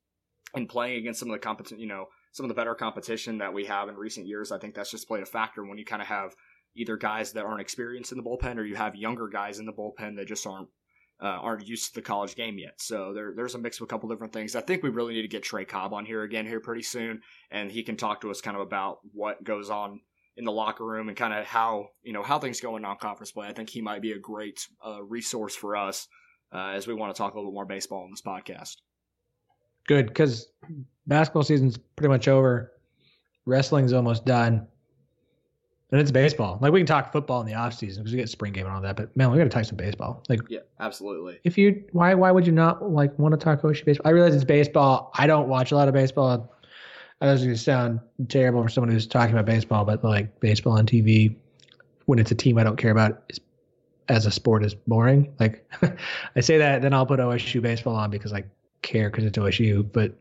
and 0.55 0.69
playing 0.69 0.99
against 0.99 1.21
some 1.21 1.29
of 1.29 1.35
the 1.35 1.39
competition, 1.39 1.79
you 1.79 1.89
know, 1.89 2.07
some 2.33 2.45
of 2.45 2.49
the 2.49 2.55
better 2.55 2.75
competition 2.75 3.39
that 3.39 3.53
we 3.53 3.67
have 3.67 3.89
in 3.89 3.97
recent 3.97 4.27
years. 4.27 4.51
I 4.51 4.59
think 4.59 4.75
that's 4.75 4.91
just 4.91 5.07
played 5.07 5.23
a 5.23 5.27
factor 5.27 5.65
when 5.65 5.79
you 5.79 5.85
kind 5.85 6.03
of 6.03 6.09
have 6.09 6.35
either 6.75 6.97
guys 6.97 7.33
that 7.33 7.45
aren't 7.45 7.61
experienced 7.61 8.13
in 8.13 8.19
the 8.19 8.25
bullpen 8.25 8.57
or 8.57 8.65
you 8.65 8.77
have 8.77 8.95
younger 8.97 9.29
guys 9.29 9.59
in 9.59 9.67
the 9.67 9.73
bullpen 9.73 10.17
that 10.17 10.29
just 10.29 10.47
aren't 10.47 10.69
uh, 11.21 11.27
aren't 11.27 11.67
used 11.67 11.89
to 11.89 11.95
the 11.95 12.03
college 12.03 12.35
game 12.35 12.59
yet. 12.59 12.75
So 12.79 13.13
there, 13.15 13.33
there's 13.35 13.55
a 13.55 13.59
mix 13.59 13.79
of 13.79 13.85
a 13.85 13.87
couple 13.87 14.09
different 14.09 14.33
things. 14.33 14.55
I 14.55 14.61
think 14.61 14.83
we 14.83 14.91
really 14.91 15.15
need 15.15 15.23
to 15.23 15.29
get 15.29 15.43
Trey 15.43 15.65
Cobb 15.65 15.93
on 15.95 16.05
here 16.05 16.23
again 16.23 16.47
here 16.47 16.61
pretty 16.61 16.83
soon, 16.83 17.23
and 17.51 17.71
he 17.71 17.83
can 17.83 17.97
talk 17.97 18.21
to 18.21 18.31
us 18.31 18.41
kind 18.41 18.57
of 18.57 18.63
about 18.63 18.99
what 19.13 19.43
goes 19.43 19.71
on 19.71 20.01
in 20.37 20.45
the 20.45 20.53
locker 20.53 20.85
room 20.85 21.09
and 21.09 21.17
kind 21.17 21.33
of 21.33 21.47
how 21.47 21.89
you 22.03 22.13
know 22.13 22.23
how 22.23 22.39
things 22.39 22.61
go 22.61 22.77
in 22.77 22.83
non-conference 22.83 23.33
play. 23.33 23.49
I 23.49 23.53
think 23.53 23.71
he 23.71 23.81
might 23.81 24.03
be 24.03 24.13
a 24.13 24.19
great 24.19 24.67
uh, 24.87 25.03
resource 25.03 25.57
for 25.57 25.77
us 25.77 26.07
uh, 26.53 26.73
as 26.75 26.87
we 26.87 26.95
want 26.95 27.15
to 27.15 27.19
talk 27.19 27.35
a 27.35 27.37
little 27.37 27.51
bit 27.51 27.55
more 27.55 27.65
baseball 27.65 28.05
on 28.05 28.11
this 28.11 28.23
podcast. 28.23 28.77
Good 29.87 30.09
because 30.09 30.49
basketball 31.07 31.45
season's 31.45 31.79
pretty 31.79 32.09
much 32.09 32.29
over. 32.29 32.73
Wrestling's 33.47 33.93
almost 33.93 34.27
done. 34.27 34.67
And 35.93 36.01
it's 36.01 36.11
baseball. 36.11 36.59
Like 36.61 36.73
we 36.73 36.81
can 36.81 36.87
talk 36.87 37.13
football 37.13 37.41
in 37.41 37.47
the 37.47 37.55
off 37.55 37.75
season 37.75 38.03
because 38.03 38.13
we 38.13 38.19
get 38.19 38.29
spring 38.29 38.53
game 38.53 38.67
and 38.67 38.75
all 38.75 38.81
that. 38.81 38.97
But 38.97 39.17
man, 39.17 39.31
we 39.31 39.39
got 39.39 39.45
to 39.45 39.51
talk 39.51 39.65
some 39.65 39.77
baseball. 39.77 40.25
Like 40.29 40.41
yeah, 40.49 40.61
absolutely. 40.81 41.39
If 41.45 41.57
you 41.57 41.85
why 41.93 42.13
why 42.15 42.33
would 42.33 42.45
you 42.45 42.53
not 42.53 42.91
like 42.91 43.17
want 43.19 43.39
to 43.39 43.43
talk 43.43 43.63
OSU 43.63 43.85
baseball? 43.85 44.09
I 44.09 44.11
realize 44.11 44.35
it's 44.35 44.45
baseball. 44.45 45.13
I 45.15 45.29
don't 45.29 45.49
watch 45.49 45.71
a 45.71 45.77
lot 45.77 45.87
of 45.87 45.95
baseball. 45.95 46.53
I 47.21 47.27
was 47.33 47.43
going 47.43 47.55
to 47.55 47.61
sound 47.61 48.01
terrible 48.29 48.63
for 48.63 48.69
someone 48.69 48.91
who's 48.91 49.07
talking 49.07 49.33
about 49.33 49.47
baseball, 49.47 49.85
but 49.85 50.03
like 50.05 50.41
baseball 50.41 50.77
on 50.77 50.87
TV 50.87 51.35
when 52.07 52.19
it's 52.19 52.31
a 52.31 52.35
team 52.35 52.59
I 52.59 52.65
don't 52.65 52.77
care 52.77 52.91
about 52.91 53.23
is, 53.29 53.41
as 54.09 54.27
a 54.27 54.31
sport 54.31 54.65
is 54.65 54.75
boring. 54.75 55.33
Like 55.39 55.71
I 56.37 56.41
say 56.41 56.59
that, 56.59 56.83
then 56.83 56.93
I'll 56.93 57.07
put 57.07 57.21
OSU 57.21 57.63
baseball 57.63 57.95
on 57.95 58.11
because 58.11 58.33
I 58.33 58.45
care 58.83 59.09
because 59.09 59.25
it's 59.25 59.39
OSU, 59.39 59.91
but 59.93 60.13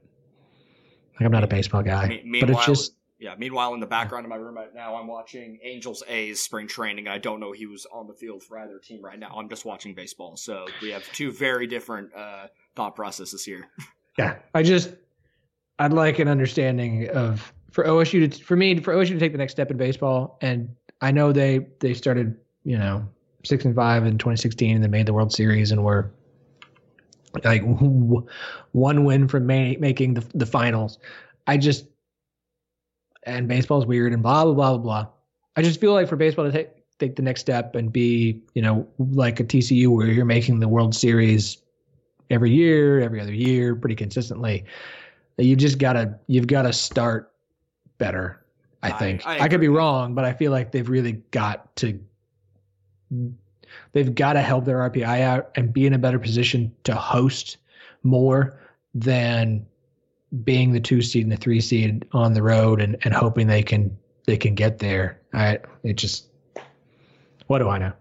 like 1.15 1.25
I'm 1.25 1.31
not 1.31 1.43
a 1.43 1.47
baseball 1.47 1.83
guy. 1.83 2.21
but 2.39 2.49
it's 2.49 2.65
just 2.65 2.93
yeah. 3.19 3.35
Meanwhile, 3.37 3.73
in 3.73 3.79
the 3.79 3.85
background 3.87 4.25
of 4.25 4.29
my 4.29 4.35
room 4.35 4.55
right 4.55 4.73
now, 4.73 4.95
I'm 4.95 5.07
watching 5.07 5.59
Angels 5.63 6.03
A's 6.07 6.41
spring 6.41 6.67
training. 6.67 7.07
I 7.07 7.17
don't 7.17 7.39
know 7.39 7.51
he 7.51 7.65
was 7.65 7.85
on 7.91 8.07
the 8.07 8.13
field 8.13 8.43
for 8.43 8.59
either 8.59 8.79
team 8.79 9.03
right 9.03 9.17
now. 9.17 9.35
I'm 9.37 9.49
just 9.49 9.65
watching 9.65 9.95
baseball, 9.95 10.35
so 10.37 10.65
we 10.81 10.91
have 10.91 11.03
two 11.13 11.31
very 11.31 11.67
different 11.67 12.13
uh, 12.15 12.47
thought 12.75 12.95
processes 12.95 13.43
here. 13.43 13.67
yeah, 14.17 14.35
I 14.53 14.63
just 14.63 14.93
I'd 15.79 15.93
like 15.93 16.19
an 16.19 16.27
understanding 16.27 17.09
of 17.09 17.53
for 17.71 17.83
OSU 17.85 18.31
to 18.31 18.43
for 18.43 18.55
me 18.55 18.79
for 18.79 18.93
OSU 18.93 19.09
to 19.09 19.19
take 19.19 19.31
the 19.31 19.37
next 19.37 19.53
step 19.53 19.71
in 19.71 19.77
baseball, 19.77 20.37
and 20.41 20.69
I 21.01 21.11
know 21.11 21.31
they 21.31 21.67
they 21.79 21.93
started 21.93 22.35
you 22.63 22.77
know 22.77 23.07
six 23.43 23.63
and 23.63 23.75
five 23.75 24.05
in 24.05 24.17
2016 24.17 24.75
and 24.75 24.83
they 24.83 24.87
made 24.87 25.05
the 25.05 25.13
World 25.13 25.31
Series 25.31 25.71
and 25.71 25.83
were 25.83 26.11
like 27.43 27.61
one 28.71 29.03
win 29.03 29.27
from 29.27 29.45
making 29.45 30.15
the 30.15 30.25
the 30.33 30.45
finals. 30.45 30.99
I 31.47 31.57
just 31.57 31.85
and 33.25 33.47
baseball's 33.47 33.85
weird 33.85 34.13
and 34.13 34.21
blah 34.21 34.43
blah 34.43 34.53
blah 34.53 34.71
blah 34.71 34.77
blah. 34.77 35.07
I 35.55 35.61
just 35.61 35.79
feel 35.79 35.93
like 35.93 36.07
for 36.07 36.15
baseball 36.15 36.45
to 36.45 36.51
take 36.51 36.69
take 36.99 37.15
the 37.15 37.21
next 37.21 37.41
step 37.41 37.75
and 37.75 37.91
be 37.91 38.41
you 38.53 38.61
know 38.61 38.87
like 38.99 39.39
a 39.39 39.43
TCU 39.43 39.87
where 39.87 40.07
you're 40.07 40.25
making 40.25 40.59
the 40.59 40.67
World 40.67 40.95
Series 40.95 41.57
every 42.29 42.51
year, 42.51 43.01
every 43.01 43.21
other 43.21 43.33
year, 43.33 43.75
pretty 43.75 43.95
consistently 43.95 44.65
You've 45.37 45.59
just 45.59 45.79
gotta 45.79 46.17
you've 46.27 46.47
got 46.47 46.63
to 46.63 46.73
start 46.73 47.33
better. 47.97 48.41
I 48.81 48.91
think 48.91 49.25
I, 49.25 49.37
I, 49.37 49.43
I 49.43 49.47
could 49.47 49.59
be 49.59 49.67
wrong, 49.67 50.13
but 50.13 50.23
I 50.23 50.33
feel 50.33 50.51
like 50.51 50.71
they've 50.71 50.87
really 50.87 51.13
got 51.31 51.75
to 51.77 51.99
they've 53.91 54.15
got 54.15 54.33
to 54.33 54.41
help 54.41 54.65
their 54.65 54.77
RPI 54.89 55.21
out 55.21 55.51
and 55.55 55.73
be 55.73 55.85
in 55.85 55.93
a 55.93 55.97
better 55.97 56.19
position 56.19 56.71
to 56.83 56.95
host 56.95 57.57
more 58.03 58.59
than 58.93 59.65
being 60.43 60.71
the 60.71 60.79
two 60.79 61.01
seed 61.01 61.23
and 61.23 61.31
the 61.31 61.37
three 61.37 61.61
seed 61.61 62.05
on 62.11 62.33
the 62.33 62.43
road 62.43 62.81
and, 62.81 62.97
and 63.03 63.13
hoping 63.13 63.47
they 63.47 63.63
can 63.63 63.95
they 64.25 64.37
can 64.37 64.55
get 64.55 64.79
there. 64.79 65.21
I 65.33 65.59
it 65.83 65.93
just 65.93 66.27
what 67.47 67.59
do 67.59 67.69
I 67.69 67.77
know? 67.77 67.93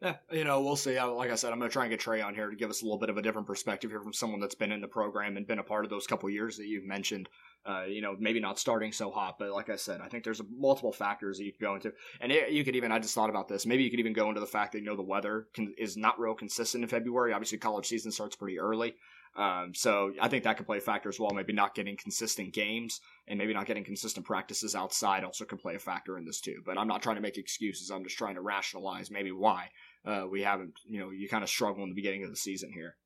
Yeah, 0.00 0.16
you 0.32 0.42
know, 0.42 0.60
we'll 0.60 0.74
see. 0.74 1.00
Like 1.00 1.30
I 1.30 1.36
said, 1.36 1.52
I'm 1.52 1.60
going 1.60 1.70
to 1.70 1.72
try 1.72 1.84
and 1.84 1.90
get 1.90 2.00
Trey 2.00 2.20
on 2.20 2.34
here 2.34 2.50
to 2.50 2.56
give 2.56 2.70
us 2.70 2.82
a 2.82 2.84
little 2.84 2.98
bit 2.98 3.08
of 3.08 3.18
a 3.18 3.22
different 3.22 3.46
perspective 3.46 3.88
here 3.92 4.00
from 4.00 4.12
someone 4.12 4.40
that's 4.40 4.56
been 4.56 4.72
in 4.72 4.80
the 4.80 4.88
program 4.88 5.36
and 5.36 5.46
been 5.46 5.60
a 5.60 5.62
part 5.62 5.84
of 5.84 5.90
those 5.90 6.08
couple 6.08 6.28
years 6.28 6.56
that 6.56 6.66
you've 6.66 6.84
mentioned. 6.84 7.28
Uh, 7.64 7.84
you 7.84 8.02
know, 8.02 8.16
maybe 8.18 8.40
not 8.40 8.58
starting 8.58 8.90
so 8.90 9.12
hot, 9.12 9.36
but 9.38 9.52
like 9.52 9.70
I 9.70 9.76
said, 9.76 10.00
I 10.00 10.08
think 10.08 10.24
there's 10.24 10.40
multiple 10.50 10.92
factors 10.92 11.38
that 11.38 11.44
you 11.44 11.52
could 11.52 11.60
go 11.60 11.76
into. 11.76 11.92
And 12.20 12.32
it, 12.32 12.50
you 12.50 12.64
could 12.64 12.74
even, 12.74 12.90
I 12.90 12.98
just 12.98 13.14
thought 13.14 13.30
about 13.30 13.46
this, 13.46 13.64
maybe 13.64 13.84
you 13.84 13.90
could 13.90 14.00
even 14.00 14.12
go 14.12 14.28
into 14.28 14.40
the 14.40 14.46
fact 14.46 14.72
that, 14.72 14.80
you 14.80 14.86
know, 14.86 14.96
the 14.96 15.02
weather 15.02 15.46
can, 15.54 15.72
is 15.78 15.96
not 15.96 16.18
real 16.18 16.34
consistent 16.34 16.82
in 16.82 16.88
February. 16.88 17.32
Obviously, 17.32 17.58
college 17.58 17.86
season 17.86 18.10
starts 18.10 18.34
pretty 18.34 18.58
early. 18.58 18.96
Um, 19.34 19.72
so 19.74 20.12
I 20.20 20.28
think 20.28 20.44
that 20.44 20.58
could 20.58 20.66
play 20.66 20.78
a 20.78 20.80
factor 20.82 21.08
as 21.08 21.18
well. 21.18 21.30
Maybe 21.30 21.52
not 21.52 21.74
getting 21.74 21.96
consistent 21.96 22.52
games 22.52 23.00
and 23.26 23.38
maybe 23.38 23.54
not 23.54 23.66
getting 23.66 23.84
consistent 23.84 24.26
practices 24.26 24.74
outside 24.74 25.24
also 25.24 25.44
could 25.44 25.58
play 25.58 25.74
a 25.74 25.78
factor 25.78 26.18
in 26.18 26.24
this 26.24 26.40
too. 26.40 26.62
But 26.64 26.76
I'm 26.76 26.88
not 26.88 27.02
trying 27.02 27.16
to 27.16 27.22
make 27.22 27.38
excuses. 27.38 27.90
I'm 27.90 28.04
just 28.04 28.18
trying 28.18 28.34
to 28.34 28.42
rationalize 28.42 29.10
maybe 29.10 29.32
why 29.32 29.70
uh, 30.04 30.24
we 30.30 30.42
haven't, 30.42 30.74
you 30.84 31.00
know, 31.00 31.10
you 31.10 31.28
kind 31.28 31.42
of 31.42 31.48
struggle 31.48 31.82
in 31.82 31.88
the 31.88 31.94
beginning 31.94 32.24
of 32.24 32.30
the 32.30 32.36
season 32.36 32.70
here. 32.72 32.96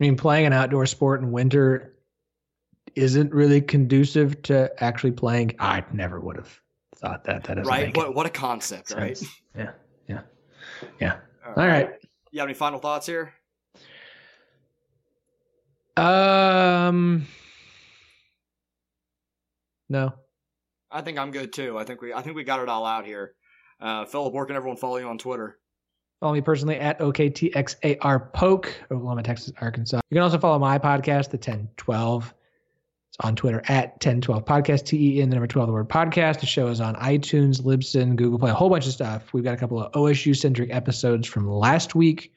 I 0.00 0.04
mean, 0.04 0.16
playing 0.16 0.46
an 0.46 0.52
outdoor 0.52 0.86
sport 0.86 1.20
in 1.20 1.30
winter 1.30 1.94
isn't 2.94 3.32
really 3.32 3.60
conducive 3.60 4.40
to 4.42 4.70
actually 4.82 5.12
playing. 5.12 5.54
I 5.58 5.84
never 5.92 6.20
would 6.20 6.36
have 6.36 6.60
thought 6.96 7.24
that. 7.24 7.44
That 7.44 7.64
right. 7.66 7.96
What 7.96 8.14
what 8.14 8.26
a 8.26 8.30
concept, 8.30 8.88
sense. 8.88 9.00
right? 9.00 9.22
Yeah, 9.56 9.70
yeah, 10.08 10.20
yeah. 11.00 11.16
All 11.46 11.54
right. 11.54 11.62
All 11.62 11.66
right. 11.66 11.90
You 12.30 12.40
have 12.40 12.48
any 12.48 12.54
final 12.54 12.78
thoughts 12.78 13.06
here? 13.06 13.32
Um, 15.98 17.26
no. 19.88 20.12
I 20.90 21.02
think 21.02 21.18
I'm 21.18 21.30
good 21.30 21.52
too. 21.52 21.78
I 21.78 21.84
think 21.84 22.00
we 22.00 22.12
I 22.12 22.22
think 22.22 22.36
we 22.36 22.44
got 22.44 22.60
it 22.60 22.68
all 22.68 22.86
out 22.86 23.04
here. 23.04 23.34
Uh, 23.80 24.04
Philip, 24.04 24.32
where 24.32 24.46
can 24.46 24.56
everyone 24.56 24.76
follow 24.76 24.96
you 24.96 25.06
on 25.06 25.18
Twitter? 25.18 25.58
Follow 26.20 26.34
me 26.34 26.40
personally 26.40 26.76
at 26.76 26.98
OKTXAR 26.98 28.32
Poke, 28.32 28.74
Oklahoma, 28.90 29.22
Texas, 29.22 29.52
Arkansas. 29.60 30.00
You 30.10 30.16
can 30.16 30.22
also 30.22 30.38
follow 30.38 30.58
my 30.58 30.76
podcast, 30.78 31.30
The 31.30 31.36
1012. 31.36 32.34
It's 33.10 33.16
on 33.20 33.36
Twitter 33.36 33.62
at 33.68 33.92
1012 34.04 34.44
Podcast, 34.44 34.84
T 34.84 35.18
E 35.18 35.22
N, 35.22 35.30
the 35.30 35.36
number 35.36 35.46
12, 35.46 35.68
the 35.68 35.72
word 35.72 35.88
podcast. 35.88 36.40
The 36.40 36.46
show 36.46 36.66
is 36.68 36.80
on 36.80 36.96
iTunes, 36.96 37.62
Libsyn, 37.62 38.16
Google 38.16 38.38
Play, 38.38 38.50
a 38.50 38.54
whole 38.54 38.68
bunch 38.68 38.86
of 38.86 38.92
stuff. 38.92 39.32
We've 39.32 39.44
got 39.44 39.54
a 39.54 39.56
couple 39.56 39.80
of 39.82 39.92
OSU 39.92 40.36
centric 40.36 40.74
episodes 40.74 41.26
from 41.28 41.48
last 41.48 41.94
week. 41.94 42.32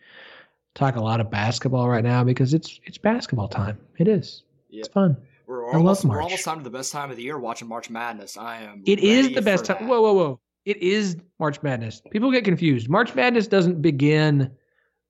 Talk 0.73 0.95
a 0.95 1.01
lot 1.01 1.19
of 1.19 1.29
basketball 1.29 1.89
right 1.89 2.03
now 2.03 2.23
because 2.23 2.53
it's 2.53 2.79
it's 2.86 2.97
basketball 2.97 3.47
time. 3.47 3.77
It 3.97 4.07
is. 4.07 4.43
Yep. 4.69 4.79
It's 4.79 4.93
fun. 4.93 5.17
We're 5.47 5.69
almost, 5.73 6.05
we're 6.05 6.21
almost 6.21 6.45
time 6.45 6.60
to 6.60 6.63
the 6.63 6.69
best 6.69 6.93
time 6.93 7.12
of 7.12 7.17
the 7.17 7.23
year 7.23 7.38
watching 7.38 7.67
March 7.67 7.89
Madness. 7.89 8.38
I 8.38 8.62
am. 8.62 8.84
It 8.86 8.99
is 8.99 9.34
the 9.34 9.41
best 9.41 9.65
time. 9.65 9.86
Whoa, 9.86 10.01
whoa, 10.01 10.13
whoa! 10.13 10.39
it 10.65 10.77
is 10.77 11.17
March 11.39 11.62
Madness. 11.63 12.01
People 12.12 12.31
get 12.31 12.45
confused. 12.45 12.89
March 12.89 13.15
Madness 13.15 13.47
doesn't 13.47 13.81
begin 13.81 14.51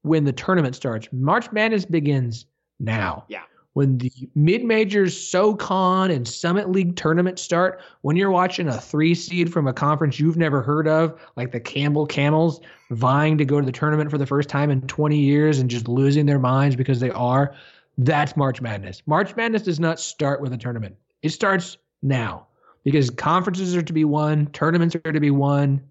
when 0.04 0.24
the 0.24 0.32
tournament 0.32 0.76
starts. 0.76 1.08
March 1.12 1.52
Madness 1.52 1.86
begins 1.86 2.46
now. 2.80 3.26
Yeah. 3.28 3.44
When 3.74 3.98
the 4.00 4.12
mid 4.36 4.66
majors, 4.66 5.18
SoCon, 5.18 6.12
and 6.12 6.28
Summit 6.28 6.70
League 6.70 6.98
tournaments 6.98 7.42
start, 7.42 7.82
when 8.02 8.18
you're 8.18 8.32
watching 8.32 8.68
a 8.68 8.80
three 8.80 9.16
seed 9.16 9.52
from 9.52 9.66
a 9.66 9.74
conference 9.74 10.20
you've 10.20 10.36
never 10.36 10.62
heard 10.62 10.88
of, 10.88 11.20
like 11.38 11.52
the 11.52 11.60
Campbell 11.60 12.06
Camels, 12.06 12.60
vying 12.90 13.38
to 13.38 13.46
go 13.46 13.62
to 13.62 13.66
the 13.66 13.72
tournament 13.72 14.12
for 14.12 14.18
the 14.18 14.26
first 14.26 14.50
time 14.50 14.72
in 14.72 14.82
20 14.88 15.18
years 15.18 15.60
and 15.60 15.70
just 15.70 15.88
losing 15.88 16.26
their 16.26 16.40
minds 16.40 16.76
because 16.76 17.00
they 17.00 17.12
are, 17.12 17.56
that's 17.98 18.36
March 18.36 18.62
Madness. 18.62 19.02
March 19.06 19.36
Madness 19.38 19.62
does 19.62 19.80
not 19.80 20.00
start 20.02 20.42
with 20.42 20.52
a 20.52 20.58
tournament, 20.58 20.96
it 21.22 21.30
starts 21.30 21.78
now 22.02 22.48
because 22.84 23.10
conferences 23.10 23.76
are 23.76 23.82
to 23.82 23.94
be 23.94 24.04
won, 24.04 24.48
tournaments 24.48 24.96
are 24.96 25.12
to 25.12 25.20
be 25.20 25.32
won, 25.32 25.82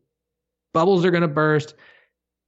bubbles 0.74 1.04
are 1.04 1.10
going 1.10 1.22
to 1.22 1.28
burst, 1.28 1.74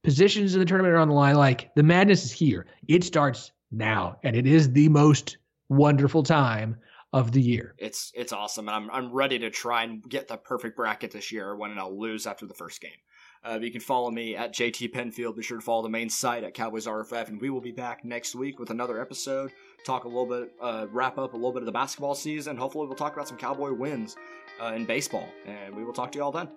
positions 0.03 0.53
in 0.53 0.59
the 0.59 0.65
tournament 0.65 0.93
are 0.93 0.99
on 0.99 1.07
the 1.07 1.13
line. 1.13 1.35
Like 1.35 1.73
the 1.75 1.83
madness 1.83 2.25
is 2.25 2.31
here. 2.31 2.65
It 2.87 3.03
starts 3.03 3.51
now, 3.73 4.17
and 4.23 4.35
it 4.35 4.47
is 4.47 4.71
the 4.71 4.89
most 4.89 5.37
wonderful 5.69 6.23
time 6.23 6.77
of 7.13 7.31
the 7.31 7.41
year. 7.41 7.75
It's 7.77 8.11
it's 8.15 8.33
awesome, 8.33 8.67
and 8.67 8.75
I'm 8.75 8.91
I'm 8.91 9.13
ready 9.13 9.39
to 9.39 9.49
try 9.49 9.83
and 9.83 10.03
get 10.07 10.27
the 10.27 10.37
perfect 10.37 10.75
bracket 10.75 11.11
this 11.11 11.31
year 11.31 11.55
when 11.55 11.77
I'll 11.77 11.97
lose 11.97 12.25
after 12.25 12.45
the 12.45 12.53
first 12.53 12.81
game. 12.81 12.91
Uh, 13.45 13.59
you 13.61 13.71
can 13.71 13.81
follow 13.81 14.09
me 14.09 14.35
at 14.35 14.53
JT 14.53 14.93
Penfield. 14.93 15.35
Be 15.35 15.43
sure 15.43 15.57
to 15.57 15.63
follow 15.63 15.83
the 15.83 15.89
main 15.89 16.09
site 16.09 16.43
at 16.43 16.53
Cowboys 16.53 16.87
RFF, 16.87 17.27
and 17.27 17.41
we 17.41 17.49
will 17.49 17.61
be 17.61 17.71
back 17.71 18.05
next 18.05 18.35
week 18.35 18.57
with 18.57 18.69
another 18.69 19.01
episode. 19.01 19.51
Talk 19.85 20.05
a 20.05 20.07
little 20.07 20.25
bit, 20.25 20.53
uh, 20.61 20.87
wrap 20.91 21.17
up 21.17 21.33
a 21.33 21.35
little 21.35 21.51
bit 21.51 21.61
of 21.61 21.65
the 21.65 21.71
basketball 21.71 22.15
season. 22.15 22.55
Hopefully, 22.55 22.87
we'll 22.87 22.95
talk 22.95 23.13
about 23.13 23.27
some 23.27 23.37
Cowboy 23.37 23.73
wins 23.73 24.15
uh, 24.61 24.73
in 24.73 24.85
baseball, 24.85 25.27
and 25.45 25.75
we 25.75 25.83
will 25.83 25.93
talk 25.93 26.11
to 26.13 26.17
you 26.17 26.23
all 26.23 26.31
then. 26.31 26.47